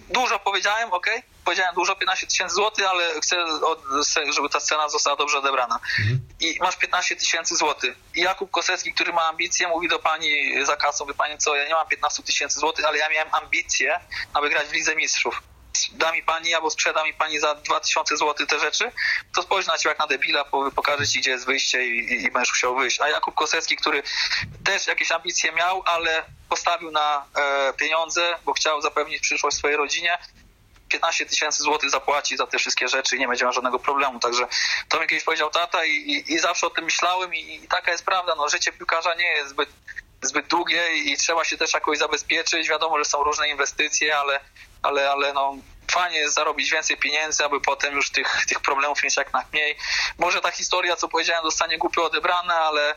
[0.09, 1.07] dużo powiedziałem, ok?
[1.45, 3.37] Powiedziałem dużo, 15 tysięcy złotych, ale chcę,
[4.33, 5.81] żeby ta scena została dobrze odebrana.
[5.99, 6.21] Mhm.
[6.41, 7.95] I masz 15 tysięcy złotych.
[8.15, 11.69] I Jakub Kosecki, który ma ambicje, mówi do pani za kasą, wie pani co, ja
[11.69, 14.01] nie mam 15 tysięcy złotych, ale ja miałem ambicje,
[14.35, 15.43] aby grać w Lidze Mistrzów
[15.93, 18.93] da mi pani albo sprzeda mi pani za 2000 zł te rzeczy,
[19.35, 22.31] to spojrzy na ciebie jak na debila, pokaże ci, gdzie jest wyjście i, i, i
[22.31, 23.01] będziesz musiał wyjść.
[23.01, 24.03] A Jakub Kosecki, który
[24.65, 30.19] też jakieś ambicje miał, ale postawił na e, pieniądze, bo chciał zapewnić przyszłość swojej rodzinie,
[30.93, 34.19] 15 tysięcy złotych zapłaci za te wszystkie rzeczy i nie będzie miał żadnego problemu.
[34.19, 34.47] Także
[34.89, 37.93] to mi kiedyś powiedział tata i, i, i zawsze o tym myślałem i, i, taka
[37.93, 38.35] jest prawda.
[38.37, 39.69] No, życie piłkarza nie jest zbyt,
[40.23, 42.69] zbyt długie i trzeba się też jakoś zabezpieczyć.
[42.69, 44.41] Wiadomo, że są różne inwestycje, ale
[44.83, 45.57] ale, ale no,
[45.91, 49.77] fajnie jest zarobić więcej pieniędzy, aby potem już tych, tych problemów mieć jak najmniej.
[50.19, 52.95] Może ta historia, co powiedziałem, zostanie głupio odebrana, ale,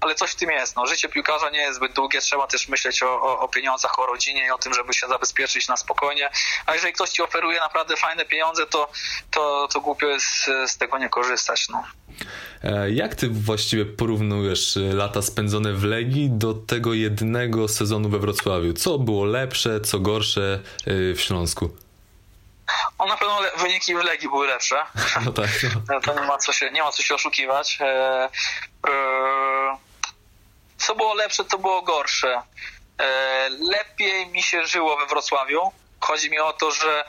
[0.00, 0.76] ale coś w tym jest.
[0.76, 4.06] No, życie piłkarza nie jest zbyt długie, trzeba też myśleć o, o, o, pieniądzach, o
[4.06, 6.30] rodzinie i o tym, żeby się zabezpieczyć na spokojnie.
[6.66, 8.90] A jeżeli ktoś ci oferuje naprawdę fajne pieniądze, to,
[9.30, 11.68] to, to głupio jest z tego nie korzystać.
[11.68, 11.84] No.
[12.64, 18.18] E, jak ty właściwie porównujesz e, lata spędzone w Legii do tego jednego sezonu we
[18.18, 18.72] Wrocławiu?
[18.72, 21.76] Co było lepsze, co gorsze e, w Śląsku?
[22.98, 24.76] O, na pewno wyniki w Legii były lepsze.
[25.24, 25.50] No tak.
[25.88, 26.00] No.
[26.04, 27.78] To nie ma co się, nie ma co się oszukiwać.
[30.78, 32.42] Co było lepsze, to było gorsze.
[33.60, 35.72] Lepiej mi się żyło we Wrocławiu.
[36.00, 37.04] Chodzi mi o to, że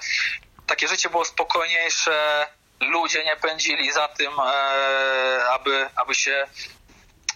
[0.68, 2.48] takie życie było spokojniejsze,
[2.80, 6.48] ludzie nie pędzili za tym, e, aby, aby się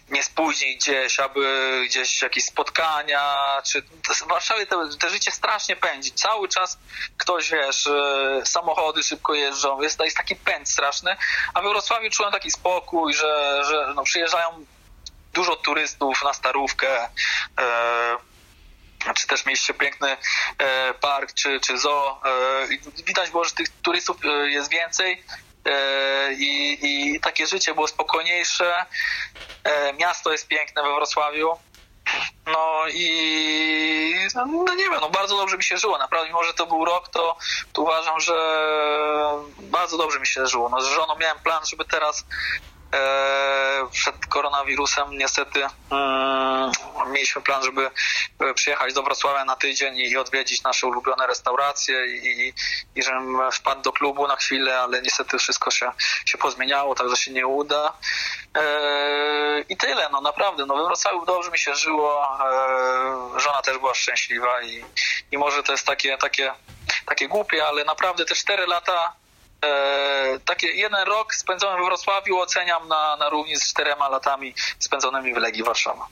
[0.09, 6.11] nie spóźnić gdzieś, aby gdzieś jakieś spotkania, czy w Warszawie te, te życie strasznie pędzi.
[6.11, 6.77] Cały czas
[7.17, 11.15] ktoś, wiesz, e, samochody szybko jeżdżą, jest, jest taki pęd straszny,
[11.53, 14.65] a we Wrocławiu czułem taki spokój, że, że no, przyjeżdżają
[15.33, 17.09] dużo turystów na Starówkę,
[17.59, 18.17] e,
[19.15, 20.17] czy też mieliście piękny
[20.57, 22.21] e, park, czy, czy zoo.
[22.25, 25.23] E, widać było, że tych turystów e, jest więcej
[26.37, 28.85] i, i takie życie było spokojniejsze.
[29.99, 31.57] Miasto jest piękne we Wrocławiu.
[32.45, 35.97] No i no, nie wiem, no bardzo dobrze mi się żyło.
[35.97, 37.37] Naprawdę, mimo że to był rok, to,
[37.73, 38.33] to uważam, że
[39.59, 40.69] bardzo dobrze mi się żyło.
[40.69, 42.25] No, z żoną miałem plan, żeby teraz
[43.91, 46.71] przed koronawirusem niestety mm,
[47.11, 47.91] mieliśmy plan, żeby
[48.39, 52.53] e, przyjechać do Wrocławia na tydzień i odwiedzić nasze ulubione restauracje i,
[52.95, 55.91] i, żebym wpadł do klubu na chwilę, ale niestety wszystko się,
[56.25, 57.93] się pozmieniało, także się nie uda.
[58.57, 62.23] E, I tyle, no naprawdę, no we Wrocławiu dobrze mi się żyło,
[63.35, 64.85] e, żona też była szczęśliwa i,
[65.31, 66.51] i może to jest takie, takie,
[67.05, 69.13] takie głupie, ale naprawdę te cztery lata
[69.65, 75.33] E, takie jeden rok spędzony we Wrocławiu oceniam na, na równi z czterema latami spędzonymi
[75.33, 76.07] w Legii Warszawa.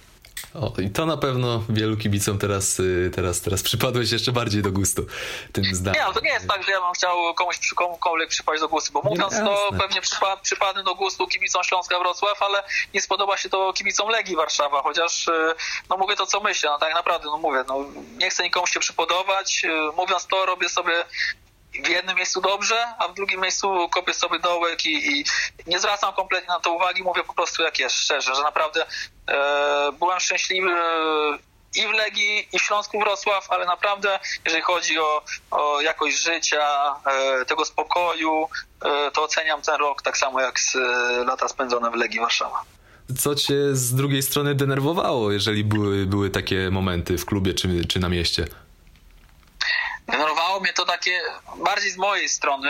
[0.56, 4.72] O, i to na pewno wielu kibicom teraz, y, teraz, teraz przypadłeś jeszcze bardziej do
[4.72, 5.06] gustu
[5.54, 6.02] tym zdaniem.
[6.02, 8.94] Nie, no to nie jest tak, że ja bym chciał komuś komukolwiek przypaść do gustu,
[8.94, 9.46] bo mówiąc Jasne.
[9.46, 14.10] to pewnie przypa, przypadnę do gustu kibicom Śląska Wrocław, ale nie spodoba się to kibicom
[14.10, 15.32] Legii Warszawa, chociaż y,
[15.90, 17.86] no mówię to co myślę, no tak naprawdę, no mówię, no
[18.18, 21.06] nie chcę nikomu się przypodobać, y, mówiąc to robię sobie
[21.84, 25.26] w jednym miejscu dobrze, a w drugim miejscu kopię sobie dołek i, i
[25.68, 28.86] nie zwracam kompletnie na to uwagi, mówię po prostu jak jest, szczerze, że naprawdę
[29.28, 30.72] e, byłem szczęśliwy
[31.76, 36.96] i w Legii, i w Śląsku Wrocław, ale naprawdę, jeżeli chodzi o, o jakość życia,
[37.06, 38.48] e, tego spokoju,
[38.86, 40.80] e, to oceniam ten rok tak samo jak z, e,
[41.24, 42.63] lata spędzone w Legii Warszawa.
[43.18, 48.00] Co cię z drugiej strony denerwowało, jeżeli były, były takie momenty w klubie czy, czy
[48.00, 48.48] na mieście?
[50.12, 51.22] Denerwowało mnie to takie
[51.56, 52.69] bardziej z mojej strony.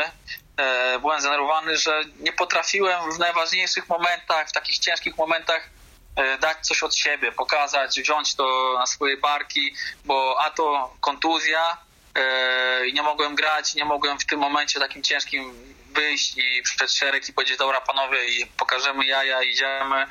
[0.57, 5.69] E, byłem zdenerwowany, że nie potrafiłem w najważniejszych momentach, w takich ciężkich momentach
[6.15, 9.73] e, dać coś od siebie, pokazać, wziąć to na swoje barki,
[10.05, 11.77] bo a to kontuzja
[12.15, 15.53] e, i nie mogłem grać, nie mogłem w tym momencie takim ciężkim
[15.91, 20.07] wyjść i przed szereg i powiedzieć, dobra panowie, i pokażemy jaja, idziemy,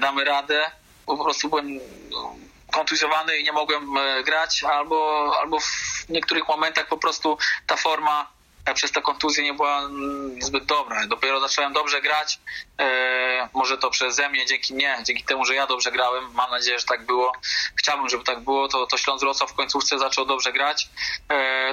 [0.00, 0.70] damy radę.
[1.06, 1.80] Po prostu byłem
[2.70, 8.30] kontuzjowany i nie mogłem e, grać, albo, albo w niektórych momentach po prostu ta forma
[8.66, 11.06] e, przez tę kontuzję nie była mm, zbyt dobra.
[11.06, 12.40] Dopiero zacząłem dobrze grać,
[12.78, 16.78] e, może to przeze mnie, dzięki mnie, dzięki temu, że ja dobrze grałem, mam nadzieję,
[16.78, 17.32] że tak było.
[17.76, 20.88] Chciałbym, żeby tak było, to, to Śląsk Wrocław w końcówce zaczął dobrze grać.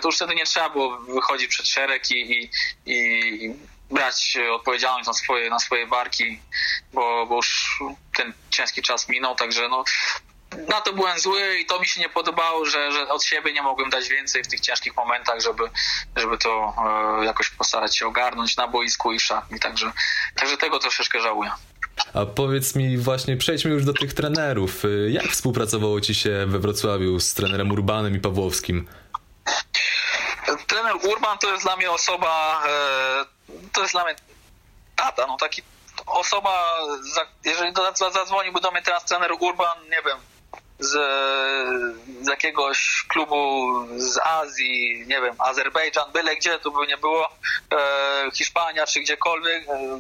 [0.01, 2.49] To już wtedy nie trzeba było wychodzić przed szereg i, i,
[2.85, 3.53] i
[3.91, 6.39] brać odpowiedzialność na swoje, na swoje barki,
[6.93, 7.79] bo, bo już
[8.17, 9.83] ten ciężki czas minął, także no,
[10.69, 13.61] na to byłem zły i to mi się nie podobało, że, że od siebie nie
[13.61, 15.63] mogłem dać więcej w tych ciężkich momentach, żeby,
[16.15, 16.73] żeby to
[17.21, 19.59] e, jakoś postarać się ogarnąć na boisku i w szatni.
[19.59, 19.91] Także,
[20.35, 21.51] także tego troszeczkę żałuję.
[22.13, 24.85] A powiedz mi właśnie, przejdźmy już do tych trenerów.
[24.85, 28.87] Y, Jak współpracowało ci się we Wrocławiu z trenerem Urbanem i Pawłowskim?
[30.67, 33.25] Trener Urban to jest dla mnie osoba, e,
[33.73, 34.15] to jest dla mnie
[34.95, 35.61] tata, no taki
[36.05, 36.77] osoba,
[37.45, 37.73] jeżeli
[38.13, 40.17] zadzwoniłby do mnie teraz trener Urban, nie wiem,
[40.79, 40.91] z,
[42.21, 47.29] z jakiegoś klubu z Azji, nie wiem, Azerbejdżan, byle gdzie, to by nie było,
[47.73, 49.99] e, Hiszpania czy gdziekolwiek, e,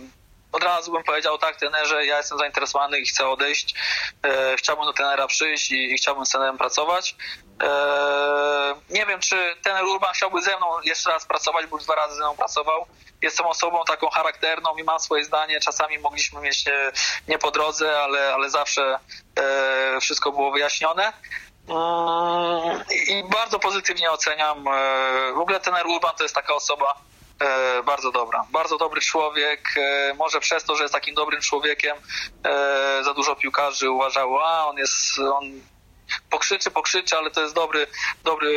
[0.57, 3.75] od razu bym powiedział tak, trenerze, ja jestem zainteresowany i chcę odejść,
[4.23, 7.15] e, chciałbym do trenera przyjść i, i chciałbym z trenerem pracować.
[7.63, 11.95] E, nie wiem, czy trener Urban chciałby ze mną jeszcze raz pracować, bo już dwa
[11.95, 12.85] razy ze mną pracował.
[13.21, 15.59] Jestem osobą taką charakterną i mam swoje zdanie.
[15.59, 16.65] Czasami mogliśmy mieć
[17.27, 18.99] nie po drodze, ale, ale zawsze
[19.35, 21.13] e, wszystko było wyjaśnione.
[21.69, 24.63] Mm, I bardzo pozytywnie oceniam.
[25.35, 27.06] W ogóle trener Urban to jest taka osoba
[27.39, 28.45] e, bardzo dobra.
[28.49, 29.69] Bardzo dobry człowiek.
[29.77, 31.97] E, Może przez to, że jest takim dobrym człowiekiem,
[32.45, 35.43] e, za dużo piłkarzy uważało, a on jest, on
[36.29, 37.87] pokrzyczy, pokrzyczy, ale to jest dobry,
[38.23, 38.51] dobry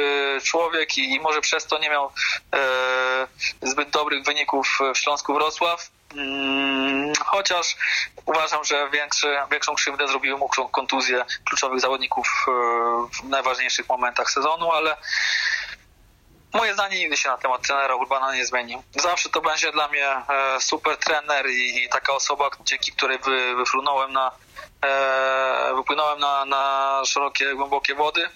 [0.45, 2.13] człowiek i, i może przez to nie miał
[2.55, 3.27] e,
[3.63, 5.91] zbyt dobrych wyników w Śląsku Wrocław.
[6.17, 7.77] Mm, Chociaż
[8.27, 12.51] uważam, że większy, większą krzywdę zrobiły mu kon- kontuzje kluczowych zawodników e,
[13.23, 14.97] w najważniejszych momentach sezonu, ale
[16.53, 18.77] moje zdanie nigdy się na temat trenera Urbana nie zmieni.
[19.03, 20.25] Zawsze to będzie dla mnie e,
[20.61, 24.33] super trener i, taka osoba, dzięki której wy, wyfrunąłem na,
[24.85, 28.29] e, wypłynąłem na, na szerokie, głębokie wody.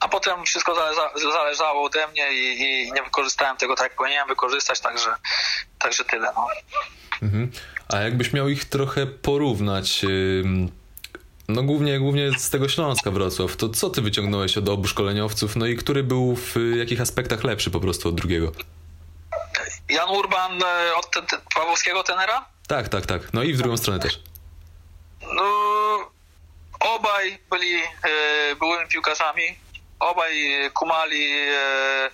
[0.00, 4.28] A potem wszystko zależa, zależało ode mnie i, i nie wykorzystałem tego tak, jak powinienem
[4.28, 5.14] wykorzystać, także,
[5.78, 6.32] także tyle.
[6.36, 6.46] No.
[7.22, 7.52] Mhm.
[7.88, 10.04] A jakbyś miał ich trochę porównać,
[11.48, 15.66] no głównie, głównie z tego Śląska Wrocław, to co ty wyciągnąłeś od obu szkoleniowców, no
[15.66, 18.52] i który był w jakich aspektach lepszy po prostu od drugiego?
[19.88, 22.44] Jan Urban e, od te, te, Pawłowskiego tenera?
[22.68, 23.32] Tak, tak, tak.
[23.32, 24.20] No i w drugą stronę też.
[25.32, 25.44] No,
[26.80, 29.58] obaj byli e, byłymi piłkarzami.
[30.00, 30.34] Obaj
[30.74, 32.10] kumali, e,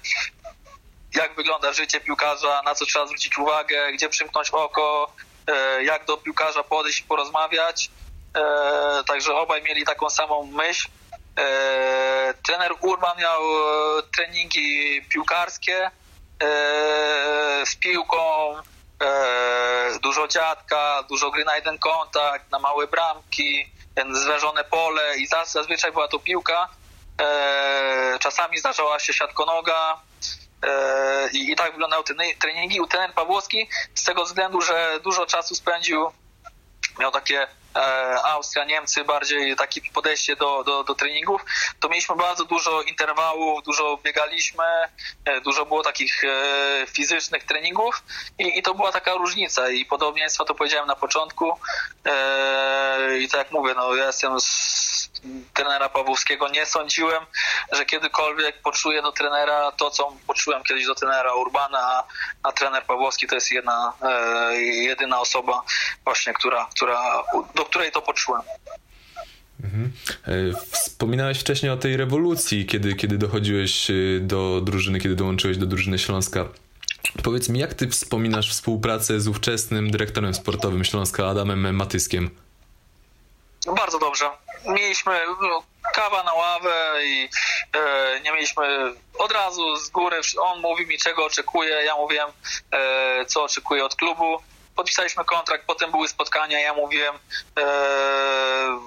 [1.15, 5.13] jak wygląda życie piłkarza, na co trzeba zwrócić uwagę, gdzie przymknąć oko,
[5.47, 7.91] e, jak do piłkarza podejść i porozmawiać.
[8.35, 10.89] E, także obaj mieli taką samą myśl.
[11.39, 15.91] E, trener Urban miał e, treningi piłkarskie
[17.65, 18.55] z piłką,
[20.03, 23.73] dużo dziadka, dużo gry na jeden kontakt, na małe bramki,
[24.13, 26.69] zwężone pole i zaz- zazwyczaj była to piłka.
[28.21, 30.01] Czasami zdarzała się siatkonoga
[31.33, 32.81] i, tak wyglądały te treningi.
[32.81, 36.13] U trener Pawłowski z tego względu, że dużo czasu spędził
[36.99, 37.47] miał takie
[38.25, 41.45] Austria, Niemcy, bardziej takie podejście do, do, do treningów,
[41.81, 44.65] to mieliśmy bardzo dużo interwałów, dużo biegaliśmy,
[45.25, 48.03] e, dużo było takich e, fizycznych treningów
[48.39, 49.71] i, i to była taka różnica.
[49.71, 51.59] I podobieństwo to powiedziałem na początku.
[52.05, 55.00] E, i tak jak mówię, no ja jestem z
[55.55, 57.25] trenera Pawłowskiego, nie sądziłem,
[57.73, 62.05] że kiedykolwiek poczuję do trenera to, co poczułem kiedyś do trenera Urbana, a,
[62.43, 65.63] a trener Pawłowski to jest jedna, e, jedyna osoba
[66.05, 67.23] właśnie, która, która,
[67.55, 68.43] do której to poczułem.
[69.65, 69.93] Mhm.
[70.27, 70.31] E,
[70.71, 75.99] Wspominałeś wcześniej o tej rewolucji, kiedy, kiedy dochodziłeś e, do drużyny, kiedy dołączyłeś do drużyny
[75.99, 76.45] Śląska.
[77.23, 82.31] Powiedz mi, jak ty wspominasz współpracę z ówczesnym dyrektorem sportowym Śląska, Adamem Matyskiem?
[83.67, 84.31] Bardzo dobrze.
[84.65, 85.63] Mieliśmy no,
[85.95, 87.29] kawa na ławę i
[87.73, 90.21] e, nie mieliśmy od razu z góry.
[90.41, 92.31] On mówi mi, czego oczekuje, ja mówiłem,
[92.73, 94.43] e, co oczekuję od klubu.
[94.77, 97.15] Podpisaliśmy kontrakt, potem były spotkania, ja mówiłem,
[97.59, 98.81] e,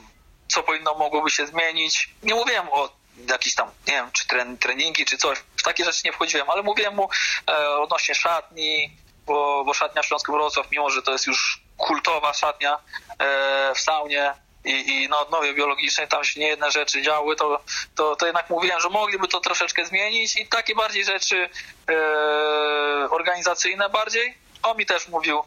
[0.48, 2.10] co powinno mogłoby się zmienić.
[2.24, 2.90] Nie mówiłem o
[3.30, 5.38] jakiś tam, nie wiem, czy tren, treningi, czy coś.
[5.58, 7.10] W takie rzeczy nie wchodziłem, ale mówiłem mu
[7.50, 12.80] e, odnośnie szatni, bo, bo szatnia Śląsk Wrocław, mimo że to jest już kultowa szatnia
[13.20, 14.34] e, w saunie,
[14.66, 17.62] i, i na odnowie biologicznej tam się nie jedne rzeczy działy, to,
[17.96, 21.50] to, to jednak mówiłem, że mogliby to troszeczkę zmienić i takie bardziej rzeczy
[21.90, 24.38] e, organizacyjne bardziej.
[24.64, 25.44] On mi też mówił e,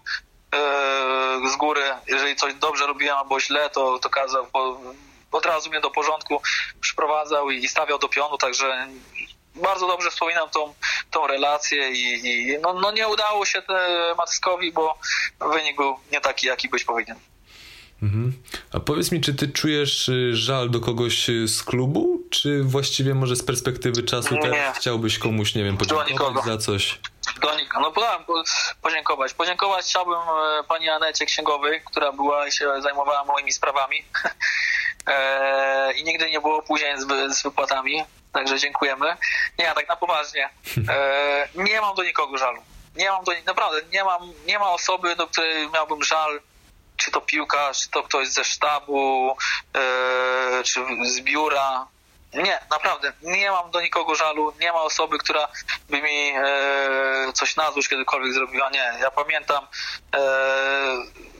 [1.52, 4.80] z góry, jeżeli coś dobrze robiłem albo źle, to, to kazał, bo
[5.32, 6.42] od razu mnie do porządku
[6.80, 8.88] przyprowadzał i, i stawiał do pionu, także
[9.54, 10.74] bardzo dobrze wspominam tą,
[11.10, 13.62] tą relację i, i no, no nie udało się
[14.16, 14.98] Matyskowi, bo
[15.40, 17.16] wynik był nie taki, jaki być powinien.
[18.02, 18.32] Mhm.
[18.72, 23.44] A powiedz mi, czy ty czujesz żal do kogoś z klubu, czy właściwie może z
[23.44, 24.40] perspektywy czasu nie.
[24.40, 26.98] teraz chciałbyś komuś, nie wiem, podziękować za coś?
[27.40, 27.80] Do nikogo.
[27.80, 28.24] No podałem
[28.82, 29.34] podziękować.
[29.34, 30.18] Podziękować chciałbym
[30.68, 33.96] pani Anecie Księgowej, która była i się zajmowała moimi sprawami
[35.98, 39.16] i nigdy nie było później z, z wypłatami, także dziękujemy.
[39.58, 40.48] Nie, tak na poważnie.
[41.68, 42.62] nie mam do nikogo żalu.
[42.96, 46.40] Nie mam do, naprawdę, nie mam, nie ma osoby, do której miałbym żal,
[46.96, 49.36] czy to piłkarz, czy to ktoś ze sztabu,
[49.74, 51.86] e, czy z biura.
[52.34, 55.48] Nie, naprawdę, nie mam do nikogo żalu, nie ma osoby, która
[55.88, 58.70] by mi e, coś na złość kiedykolwiek zrobiła.
[58.70, 59.66] Nie, ja pamiętam
[60.16, 60.20] e,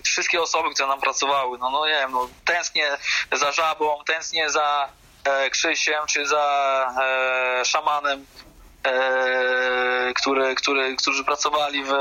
[0.04, 1.58] wszystkie osoby, które nam pracowały.
[1.58, 2.96] No, no nie wiem, no, tęsknię
[3.32, 4.88] za Żabą, tęsknię za
[5.24, 8.26] e, Krzysiem, czy za e, Szamanem,
[8.84, 11.92] e, który, który, którzy pracowali w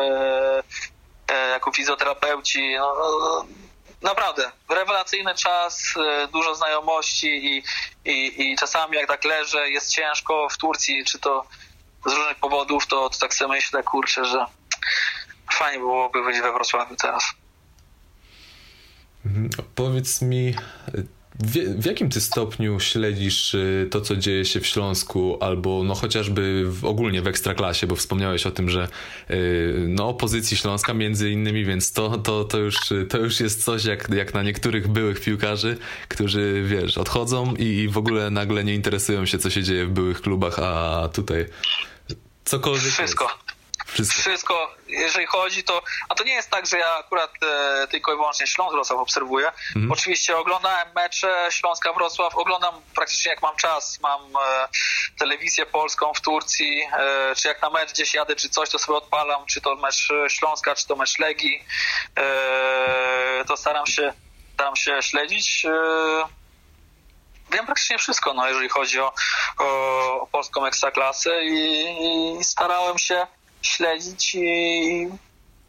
[1.51, 2.75] jako fizjoterapeuci.
[2.75, 3.45] No, no,
[4.01, 5.93] naprawdę, rewelacyjny czas,
[6.33, 7.63] dużo znajomości i,
[8.05, 11.45] i, i czasami jak tak leżę, jest ciężko w Turcji, czy to
[12.05, 14.45] z różnych powodów, to, to tak sobie myślę, kurczę, że
[15.53, 17.23] fajnie byłoby być we Wrocławiu teraz.
[19.75, 20.55] Powiedz mi,
[21.39, 23.55] w, w, jakim ty stopniu śledzisz
[23.91, 28.45] to, co dzieje się w Śląsku, albo no chociażby w, ogólnie w Ekstraklasie, bo wspomniałeś
[28.45, 28.87] o tym, że
[29.87, 32.77] no opozycji Śląska między innymi, więc to, to, to, już,
[33.09, 37.87] to już jest coś jak, jak na niektórych byłych piłkarzy, którzy wiesz, odchodzą i, i
[37.87, 41.45] w ogóle nagle nie interesują się, co się dzieje w byłych klubach, a tutaj
[42.45, 43.23] cokolwiek Wszystko.
[43.23, 43.44] Jest.
[43.85, 44.21] Wszystko.
[44.21, 45.81] Wszystko, jeżeli chodzi, to.
[46.09, 49.47] A to nie jest tak, że ja akurat e, tylko i wyłącznie Śląsk Wrocław obserwuję.
[49.47, 49.91] Mhm.
[49.91, 53.99] Oczywiście oglądałem mecze Śląska Wrocław, oglądam praktycznie jak mam czas.
[54.01, 54.67] Mam e,
[55.19, 58.97] telewizję polską w Turcji, e, czy jak na mecz gdzieś jadę, czy coś, to sobie
[58.97, 61.63] odpalam, czy to mecz Śląska, czy to mecz Legii.
[63.47, 64.13] to staram się,
[64.53, 65.65] staram się śledzić
[67.51, 69.13] wiem praktycznie wszystko, no, jeżeli chodzi o,
[69.59, 73.27] o, o polską ekstraklasę i, i starałem się
[73.67, 75.09] śledzić i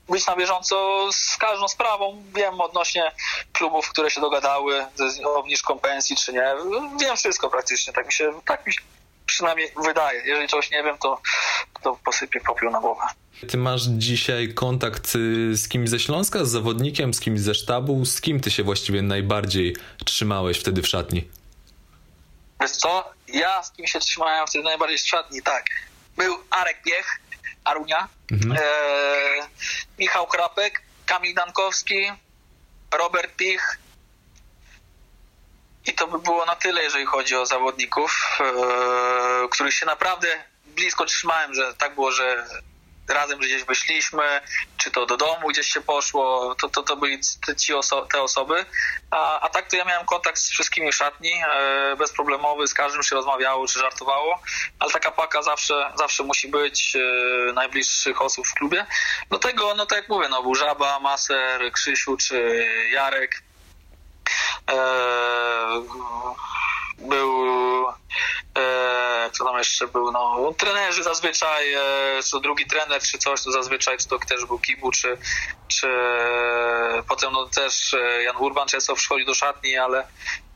[0.08, 2.22] być na bieżąco z każdą sprawą.
[2.36, 3.12] Wiem odnośnie
[3.52, 6.54] klubów, które się dogadały ze obniżką pensji, czy nie.
[7.00, 8.80] Wiem wszystko praktycznie, tak mi się, tak mi się
[9.26, 10.22] przynajmniej wydaje.
[10.26, 11.20] Jeżeli czegoś nie wiem, to,
[11.82, 13.02] to posypię popiół na głowę.
[13.48, 18.04] Ty masz dzisiaj kontakt y, z kimś ze Śląska, z zawodnikiem, z kimś ze sztabu?
[18.04, 21.28] Z kim ty się właściwie najbardziej trzymałeś wtedy w szatni?
[22.60, 23.12] Wiesz co?
[23.28, 25.64] Ja z kim się trzymałem wtedy najbardziej w szatni, tak.
[26.16, 27.20] Był Arek Piech,
[27.64, 28.52] Arunia, Mhm.
[28.52, 28.62] e,
[29.98, 32.12] Michał Krapek, Kamil Dankowski,
[32.94, 33.78] Robert Pich.
[35.86, 40.28] I to by było na tyle, jeżeli chodzi o zawodników, e, których się naprawdę
[40.66, 42.46] blisko trzymałem, że tak było, że
[43.08, 44.40] razem gdzieś wyszliśmy,
[44.78, 47.20] czy to do domu gdzieś się poszło, to, to, to byli
[47.58, 48.66] ci oso- te osoby.
[49.10, 53.14] A, a tak to ja miałem kontakt z wszystkimi szatni, e, bezproblemowy, z każdym się
[53.14, 54.42] rozmawiało czy żartowało,
[54.78, 58.86] ale taka paka zawsze, zawsze musi być e, najbliższych osób w klubie.
[59.30, 63.42] Do tego, no tak jak mówię, no był Żaba, Maser, Krzysiu czy Jarek.
[64.70, 64.76] E,
[66.98, 67.46] był
[68.56, 71.80] e, co tam jeszcze był, no trenerzy zazwyczaj, e,
[72.30, 75.18] czy drugi trener, czy coś, to zazwyczaj, czy to też był Kibu, czy,
[75.68, 75.88] czy
[77.08, 80.06] potem no też e, Jan Urban często przychodzi do szatni, ale,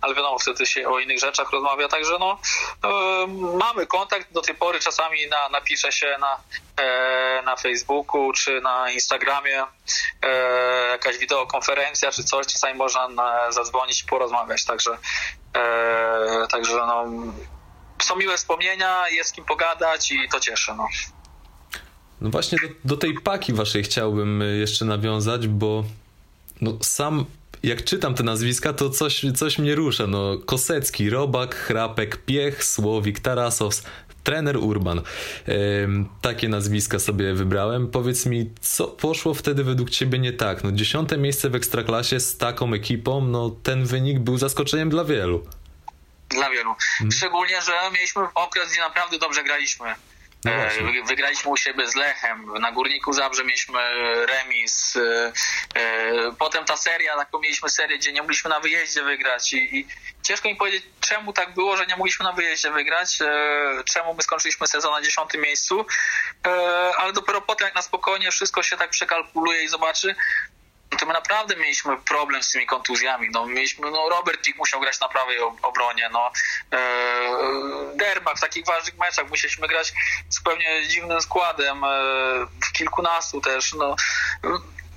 [0.01, 2.39] ale wiadomo, wtedy się o innych rzeczach rozmawia, także no
[2.85, 3.27] e,
[3.57, 6.41] mamy kontakt do tej pory, czasami na, napisze się na,
[6.85, 9.65] e, na Facebooku, czy na Instagramie
[10.23, 10.29] e,
[10.91, 14.99] jakaś wideokonferencja, czy coś, czasami można na, zadzwonić i porozmawiać, także
[15.57, 17.05] e, także no
[18.05, 20.73] są miłe wspomnienia, jest kim pogadać i to cieszy.
[20.77, 20.89] No.
[22.21, 25.85] No właśnie do, do tej paki waszej chciałbym y, jeszcze nawiązać, bo
[26.61, 27.27] no sam
[27.63, 30.07] jak czytam te nazwiska, to coś, coś mnie rusza.
[30.07, 33.83] No, Kosecki, Robak, Chrapek, Piech, Słowik, Tarasows,
[34.25, 35.01] trener Urban.
[36.21, 37.89] Takie nazwiska sobie wybrałem.
[37.89, 40.65] Powiedz mi, co poszło wtedy według ciebie nie tak?
[40.65, 45.45] No, dziesiąte miejsce w Ekstraklasie z taką ekipą, no ten wynik był zaskoczeniem dla wielu.
[46.31, 46.77] Dla wielu.
[47.13, 49.95] Szczególnie, że mieliśmy okres, gdzie naprawdę dobrze graliśmy.
[50.45, 52.53] No E, Wygraliśmy u siebie z Lechem.
[52.61, 53.79] Na Górniku Zabrze mieliśmy
[54.27, 54.97] remis.
[54.97, 55.33] E,
[55.75, 59.53] e, Potem ta seria, taką mieliśmy serię, gdzie nie mogliśmy na wyjeździe wygrać.
[59.53, 59.87] I, i
[60.23, 63.19] ciężko mi powiedzieć, czemu tak było, że nie mogliśmy na wyjeździe wygrać.
[63.85, 65.87] Czemu my skończyliśmy sezon na dziesiątym miejscu.
[66.99, 70.15] Ale dopiero potem, jak na spokojnie wszystko się tak przekalkuluje i zobaczy,
[71.01, 73.29] to my naprawdę mieliśmy problem z tymi kontuzjami.
[73.33, 76.09] No, mieliśmy, no, Robert Pik musiał grać na prawej ob- obronie.
[76.13, 76.33] No,
[76.73, 79.93] e, w takich ważnych meczach musieliśmy grać
[80.29, 81.85] zupełnie dziwnym składem.
[81.85, 81.89] E,
[82.69, 83.73] w kilkunastu też.
[83.73, 83.97] No,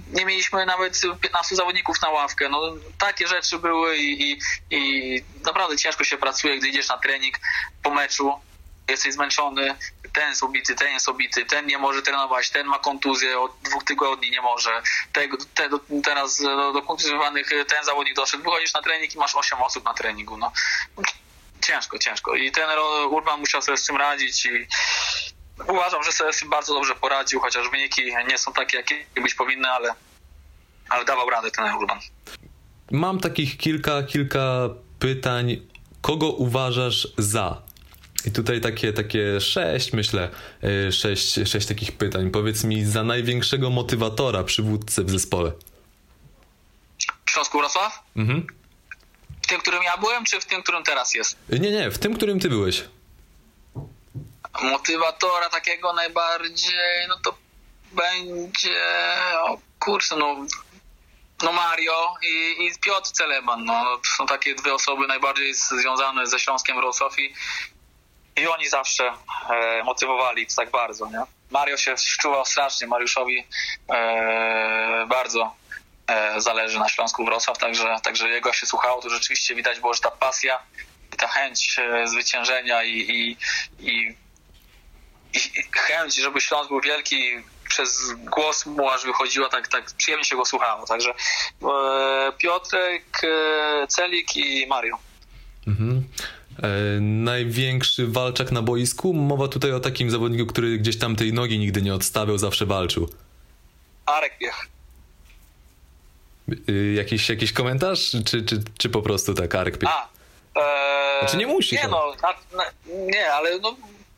[0.07, 2.49] nie mieliśmy nawet 15 zawodników na ławkę.
[2.49, 2.61] No,
[2.99, 4.39] takie rzeczy były i, i,
[4.69, 7.35] i naprawdę ciężko się pracuje, gdy idziesz na trening
[7.83, 8.39] po meczu.
[8.87, 9.75] Jesteś zmęczony,
[10.13, 13.83] ten jest obity, ten jest obity, ten nie może trenować, ten ma kontuzję, od dwóch
[13.83, 14.81] tygodni nie może.
[15.13, 15.69] Tego, te,
[16.03, 18.43] teraz do, do kontuzjowanych ten zawodnik doszedł.
[18.43, 20.37] Wychodzisz na trening i masz 8 osób na treningu.
[20.37, 20.51] No.
[21.61, 22.35] Ciężko, ciężko.
[22.35, 22.69] I ten
[23.09, 24.67] Urban musiał sobie z tym radzić i
[25.67, 29.35] uważam, że sobie z tym bardzo dobrze poradził, chociaż wyniki nie są takie, jakie być
[29.35, 29.95] powinny, ale,
[30.89, 31.99] ale dawał radę ten Urban.
[32.91, 34.69] Mam takich kilka, kilka
[34.99, 35.67] pytań.
[36.01, 37.61] Kogo uważasz za?
[38.25, 40.29] I tutaj takie, takie sześć, myślę,
[40.87, 42.31] y, sześć, sześć takich pytań.
[42.31, 45.51] Powiedz mi za największego motywatora, przywódcę w zespole.
[47.25, 47.99] W Śląsku Wrocław?
[48.15, 48.47] Mhm.
[49.41, 51.37] W tym, którym ja byłem, czy w tym, którym teraz jest?
[51.53, 52.83] Y, Nie, nie, w tym, którym ty byłeś.
[54.61, 57.37] motywatora takiego najbardziej, no to
[57.91, 58.83] będzie,
[59.43, 60.45] o kurczę, no,
[61.43, 66.39] no Mario i, i Piotr Celeban, no, to są takie dwie osoby najbardziej związane ze
[66.39, 67.33] Śląskiem Wrocław i,
[68.35, 69.13] i oni zawsze
[69.49, 71.21] e, motywowali tak bardzo, nie?
[71.51, 73.47] Mario się wczuwał strasznie, Mariuszowi
[73.89, 75.55] e, bardzo
[76.07, 80.01] e, zależy na Śląsku Wrocław, także, także jego się słuchało, to rzeczywiście widać było, że
[80.01, 80.59] ta pasja
[81.13, 83.37] i ta chęć e, zwyciężenia i, i,
[83.79, 84.15] i
[85.33, 85.39] i
[85.71, 87.17] chęć, żeby Śląsk był wielki
[87.69, 90.85] przez głos mu aż wychodziła, tak, tak przyjemnie się go słuchało.
[90.85, 94.97] Także e, Piotrek, e, Celik i Mario.
[95.67, 96.03] Mhm.
[96.63, 99.13] E, największy walczak na boisku?
[99.13, 103.09] Mowa tutaj o takim zawodniku, który gdzieś tam tej nogi nigdy nie odstawiał, zawsze walczył.
[104.05, 104.33] Arek.
[106.69, 108.11] Y, jakiś, jakiś komentarz?
[108.25, 109.77] Czy, czy, czy po prostu tak, Arek?
[109.85, 110.09] A,
[110.59, 112.13] e, Znaczy nie musi, Nie, no,
[112.57, 112.63] na,
[113.05, 113.75] nie, ale no,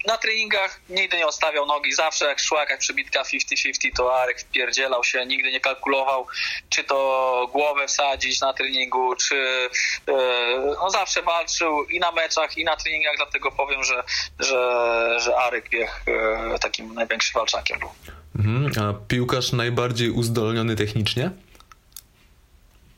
[0.08, 1.94] na treningach nigdy nie odstawiał nogi.
[1.94, 6.28] Zawsze jak szła jakaś przebitka 50-50, to Arek wpierdzielał się, nigdy nie kalkulował,
[6.70, 9.70] czy to głowę wsadzić na treningu, czy
[10.82, 14.04] no zawsze walczył i na meczach, i na treningach, dlatego powiem, że,
[14.40, 17.90] że, że Arek Piech e, takim największym walczakiem był.
[18.36, 18.72] Mhm.
[18.88, 21.32] A piłkarz najbardziej uzdolniony technicznie?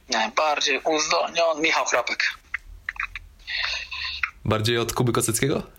[0.10, 2.34] Najbardziej uzdolniony Michał Chrapek.
[4.46, 5.77] Bardziej od Kuby Koseckiego?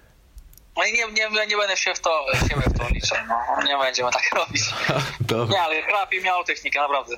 [0.78, 3.62] No i nie, nie, nie będę się w to, siebie w to liczył, no.
[3.66, 4.62] Nie będziemy tak robić.
[5.20, 5.56] Dobra.
[5.56, 7.16] Nie, ale Chrapie miał technikę, naprawdę.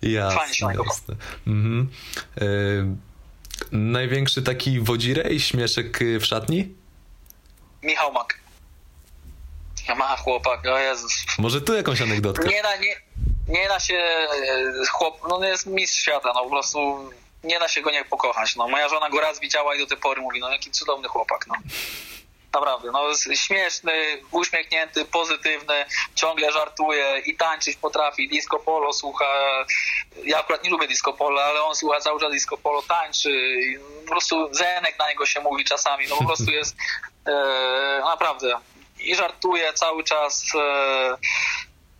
[0.00, 0.84] Fajnie Jasne, się nagrywa.
[0.88, 1.14] jasne.
[1.46, 1.90] Mhm.
[2.40, 2.46] E,
[3.72, 6.74] największy taki wodzirej, śmieszek y, w szatni?
[7.82, 8.38] Michał Mak.
[9.96, 11.12] Ma chłopak, o Jezus.
[11.38, 12.48] Może tu jakąś anegdotkę?
[12.48, 12.96] Nie da, nie,
[13.48, 17.10] nie da się e, chłop, no jest mistrz świata, no po prostu
[17.44, 18.56] nie da się go nie pokochać.
[18.56, 18.68] No.
[18.68, 21.54] Moja żona go raz widziała i do tej pory mówi, no jaki cudowny chłopak, no.
[22.54, 23.00] Naprawdę, no
[23.34, 25.84] śmieszny, uśmiechnięty, pozytywny,
[26.14, 29.26] ciągle żartuje i tańczyć potrafi, disco polo słucha,
[30.24, 33.56] ja akurat nie lubię disco polo, ale on słucha cały czas disco polo, tańczy,
[34.04, 36.76] po prostu Zenek na niego się mówi czasami, no po prostu jest
[37.26, 38.60] e, naprawdę
[38.98, 41.16] i żartuje cały czas, e,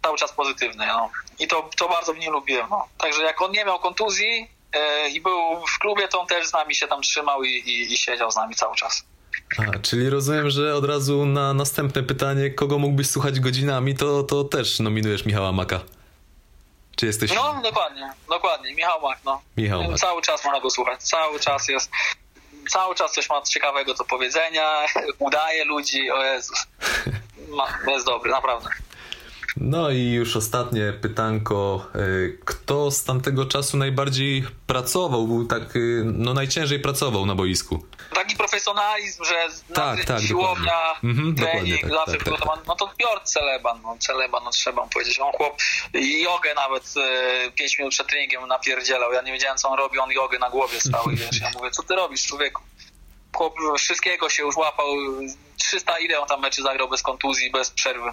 [0.03, 1.11] cały czas pozytywny, no.
[1.39, 2.89] I to, to bardzo mnie lubiłem, no.
[2.99, 6.53] Także jak on nie miał kontuzji e, i był w klubie, to on też z
[6.53, 9.03] nami się tam trzymał i, i, i siedział z nami cały czas.
[9.59, 14.45] A, czyli rozumiem, że od razu na następne pytanie, kogo mógłbyś słuchać godzinami, to, to
[14.45, 15.81] też nominujesz Michała Maka.
[16.97, 17.35] Czy jesteś...
[17.35, 18.75] No, dokładnie, dokładnie.
[18.75, 19.43] Michał Mach, no.
[19.57, 19.99] Michał Mach.
[19.99, 21.91] Cały czas można go słuchać, cały czas jest,
[22.69, 24.87] cały czas coś ma ciekawego do powiedzenia,
[25.19, 26.67] udaje ludzi, o Jezus.
[27.49, 28.71] Ma, jest dobry, naprawdę.
[29.57, 31.87] No i już ostatnie pytanko.
[31.95, 37.87] Y, Kto z tamtego czasu najbardziej pracował, był tak, y, no najciężej pracował na boisku?
[38.15, 39.35] Taki profesjonalizm, że
[39.75, 41.01] Tak, tak, siłownia.
[41.05, 42.21] Mhm, trening, tak, zawsze tak, tak.
[42.21, 42.63] przygotowany.
[42.67, 45.19] No to Piotr Celeban, no Celeban, no trzeba mu powiedzieć.
[45.19, 45.57] On chłop
[46.23, 46.95] jogę nawet
[47.47, 49.13] e, 5 minut przed treningiem napierdzielał.
[49.13, 51.71] Ja nie wiedziałem, co on robi, on jogę na głowie stał i wiesz, ja mówię,
[51.71, 52.63] co ty robisz, człowieku?
[53.37, 54.87] Chłop wszystkiego się już łapał,
[55.57, 58.11] 300 ile on tam meczy zagrał bez kontuzji, bez przerwy.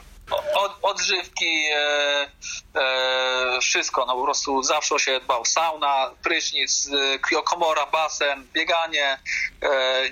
[0.54, 2.32] Od, odżywki, e,
[2.76, 5.46] e, wszystko, no po prostu zawsze się dbał.
[5.46, 6.90] Sauna, prysznic,
[7.36, 9.20] e, komora, basen, bieganie.
[9.64, 10.04] E,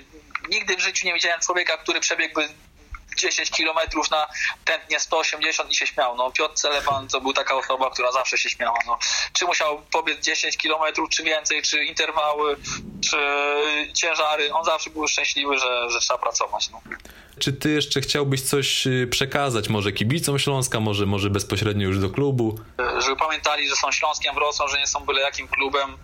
[0.48, 2.48] nigdy w życiu nie widziałem człowieka, który przebiegłby
[3.16, 4.26] 10 kilometrów na
[4.64, 6.16] tętnie 180 i się śmiał.
[6.16, 8.78] No, Piotr Celeban to był taka osoba, która zawsze się śmiała.
[8.86, 8.98] No.
[9.32, 12.56] Czy musiał pobiec 10 kilometrów, czy więcej, czy interwały,
[13.10, 13.16] czy
[13.94, 14.54] ciężary.
[14.54, 16.70] On zawsze był szczęśliwy, że, że trzeba pracować.
[16.70, 16.80] No.
[17.38, 22.10] Czy ty jeszcze chciałbyś coś y, przekazać, może kibicom Śląska, może, może bezpośrednio już do
[22.10, 22.58] klubu?
[22.98, 25.96] żeby pamiętali, że są Śląskiem Wrocław, że nie są byle jakim klubem,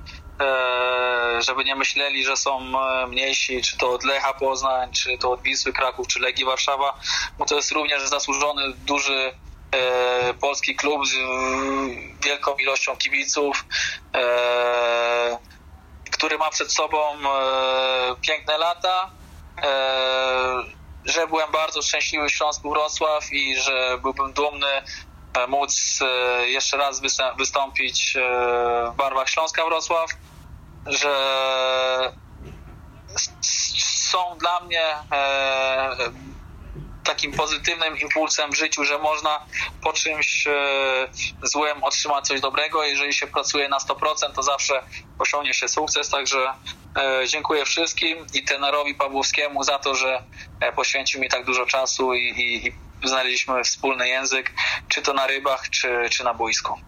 [1.42, 5.42] żeby nie myśleli, że są e, mniejsi, czy to od Lecha Poznań, czy to od
[5.42, 6.98] Wisły Kraków, czy Legii Warszawa,
[7.38, 9.32] bo to jest również zasłużony, duży
[9.72, 11.14] e, polski klub z
[12.24, 13.64] wielką ilością kibiców,
[14.14, 15.38] e,
[16.10, 19.10] który ma przed sobą e, piękne lata,
[19.62, 24.82] e, że byłem bardzo szczęśliwy w Śląsku Wrocław i że byłbym dumny
[25.34, 27.02] e, móc e, jeszcze raz
[27.38, 28.20] wystąpić e,
[28.92, 30.10] w barwach Śląska Wrocław,
[30.88, 32.12] że
[34.08, 34.82] są dla mnie
[35.12, 35.96] e,
[37.04, 39.46] takim pozytywnym impulsem w życiu, że można
[39.82, 40.52] po czymś e,
[41.42, 42.84] złym otrzymać coś dobrego.
[42.84, 44.82] Jeżeli się pracuje na 100%, to zawsze
[45.18, 46.10] osiągnie się sukces.
[46.10, 46.52] Także
[46.96, 50.22] e, dziękuję wszystkim i trenerowi Pawłowskiemu za to, że
[50.76, 52.72] poświęcił mi tak dużo czasu i, i, i
[53.04, 54.52] znaleźliśmy wspólny język,
[54.88, 56.78] czy to na rybach, czy, czy na boisku.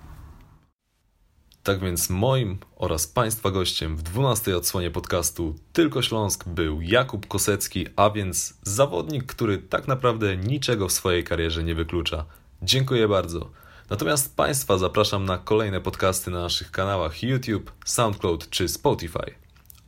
[1.63, 7.87] Tak więc moim oraz Państwa gościem w 12 odsłonie podcastu Tylko Śląsk był Jakub Kosecki,
[7.97, 12.25] a więc zawodnik, który tak naprawdę niczego w swojej karierze nie wyklucza.
[12.63, 13.51] Dziękuję bardzo.
[13.91, 19.35] Natomiast Państwa zapraszam na kolejne podcasty na naszych kanałach YouTube, SoundCloud czy Spotify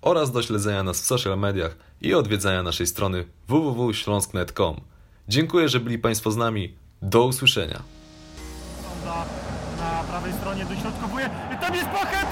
[0.03, 4.81] oraz do śledzenia nas w social mediach i odwiedzania naszej strony www.śląsk.net.com.
[5.29, 6.75] Dziękuję, że byli Państwo z nami.
[7.03, 7.83] Do usłyszenia.
[10.03, 11.31] Prawej stronie dośrodkowuje.
[11.55, 12.32] I tam jest gol!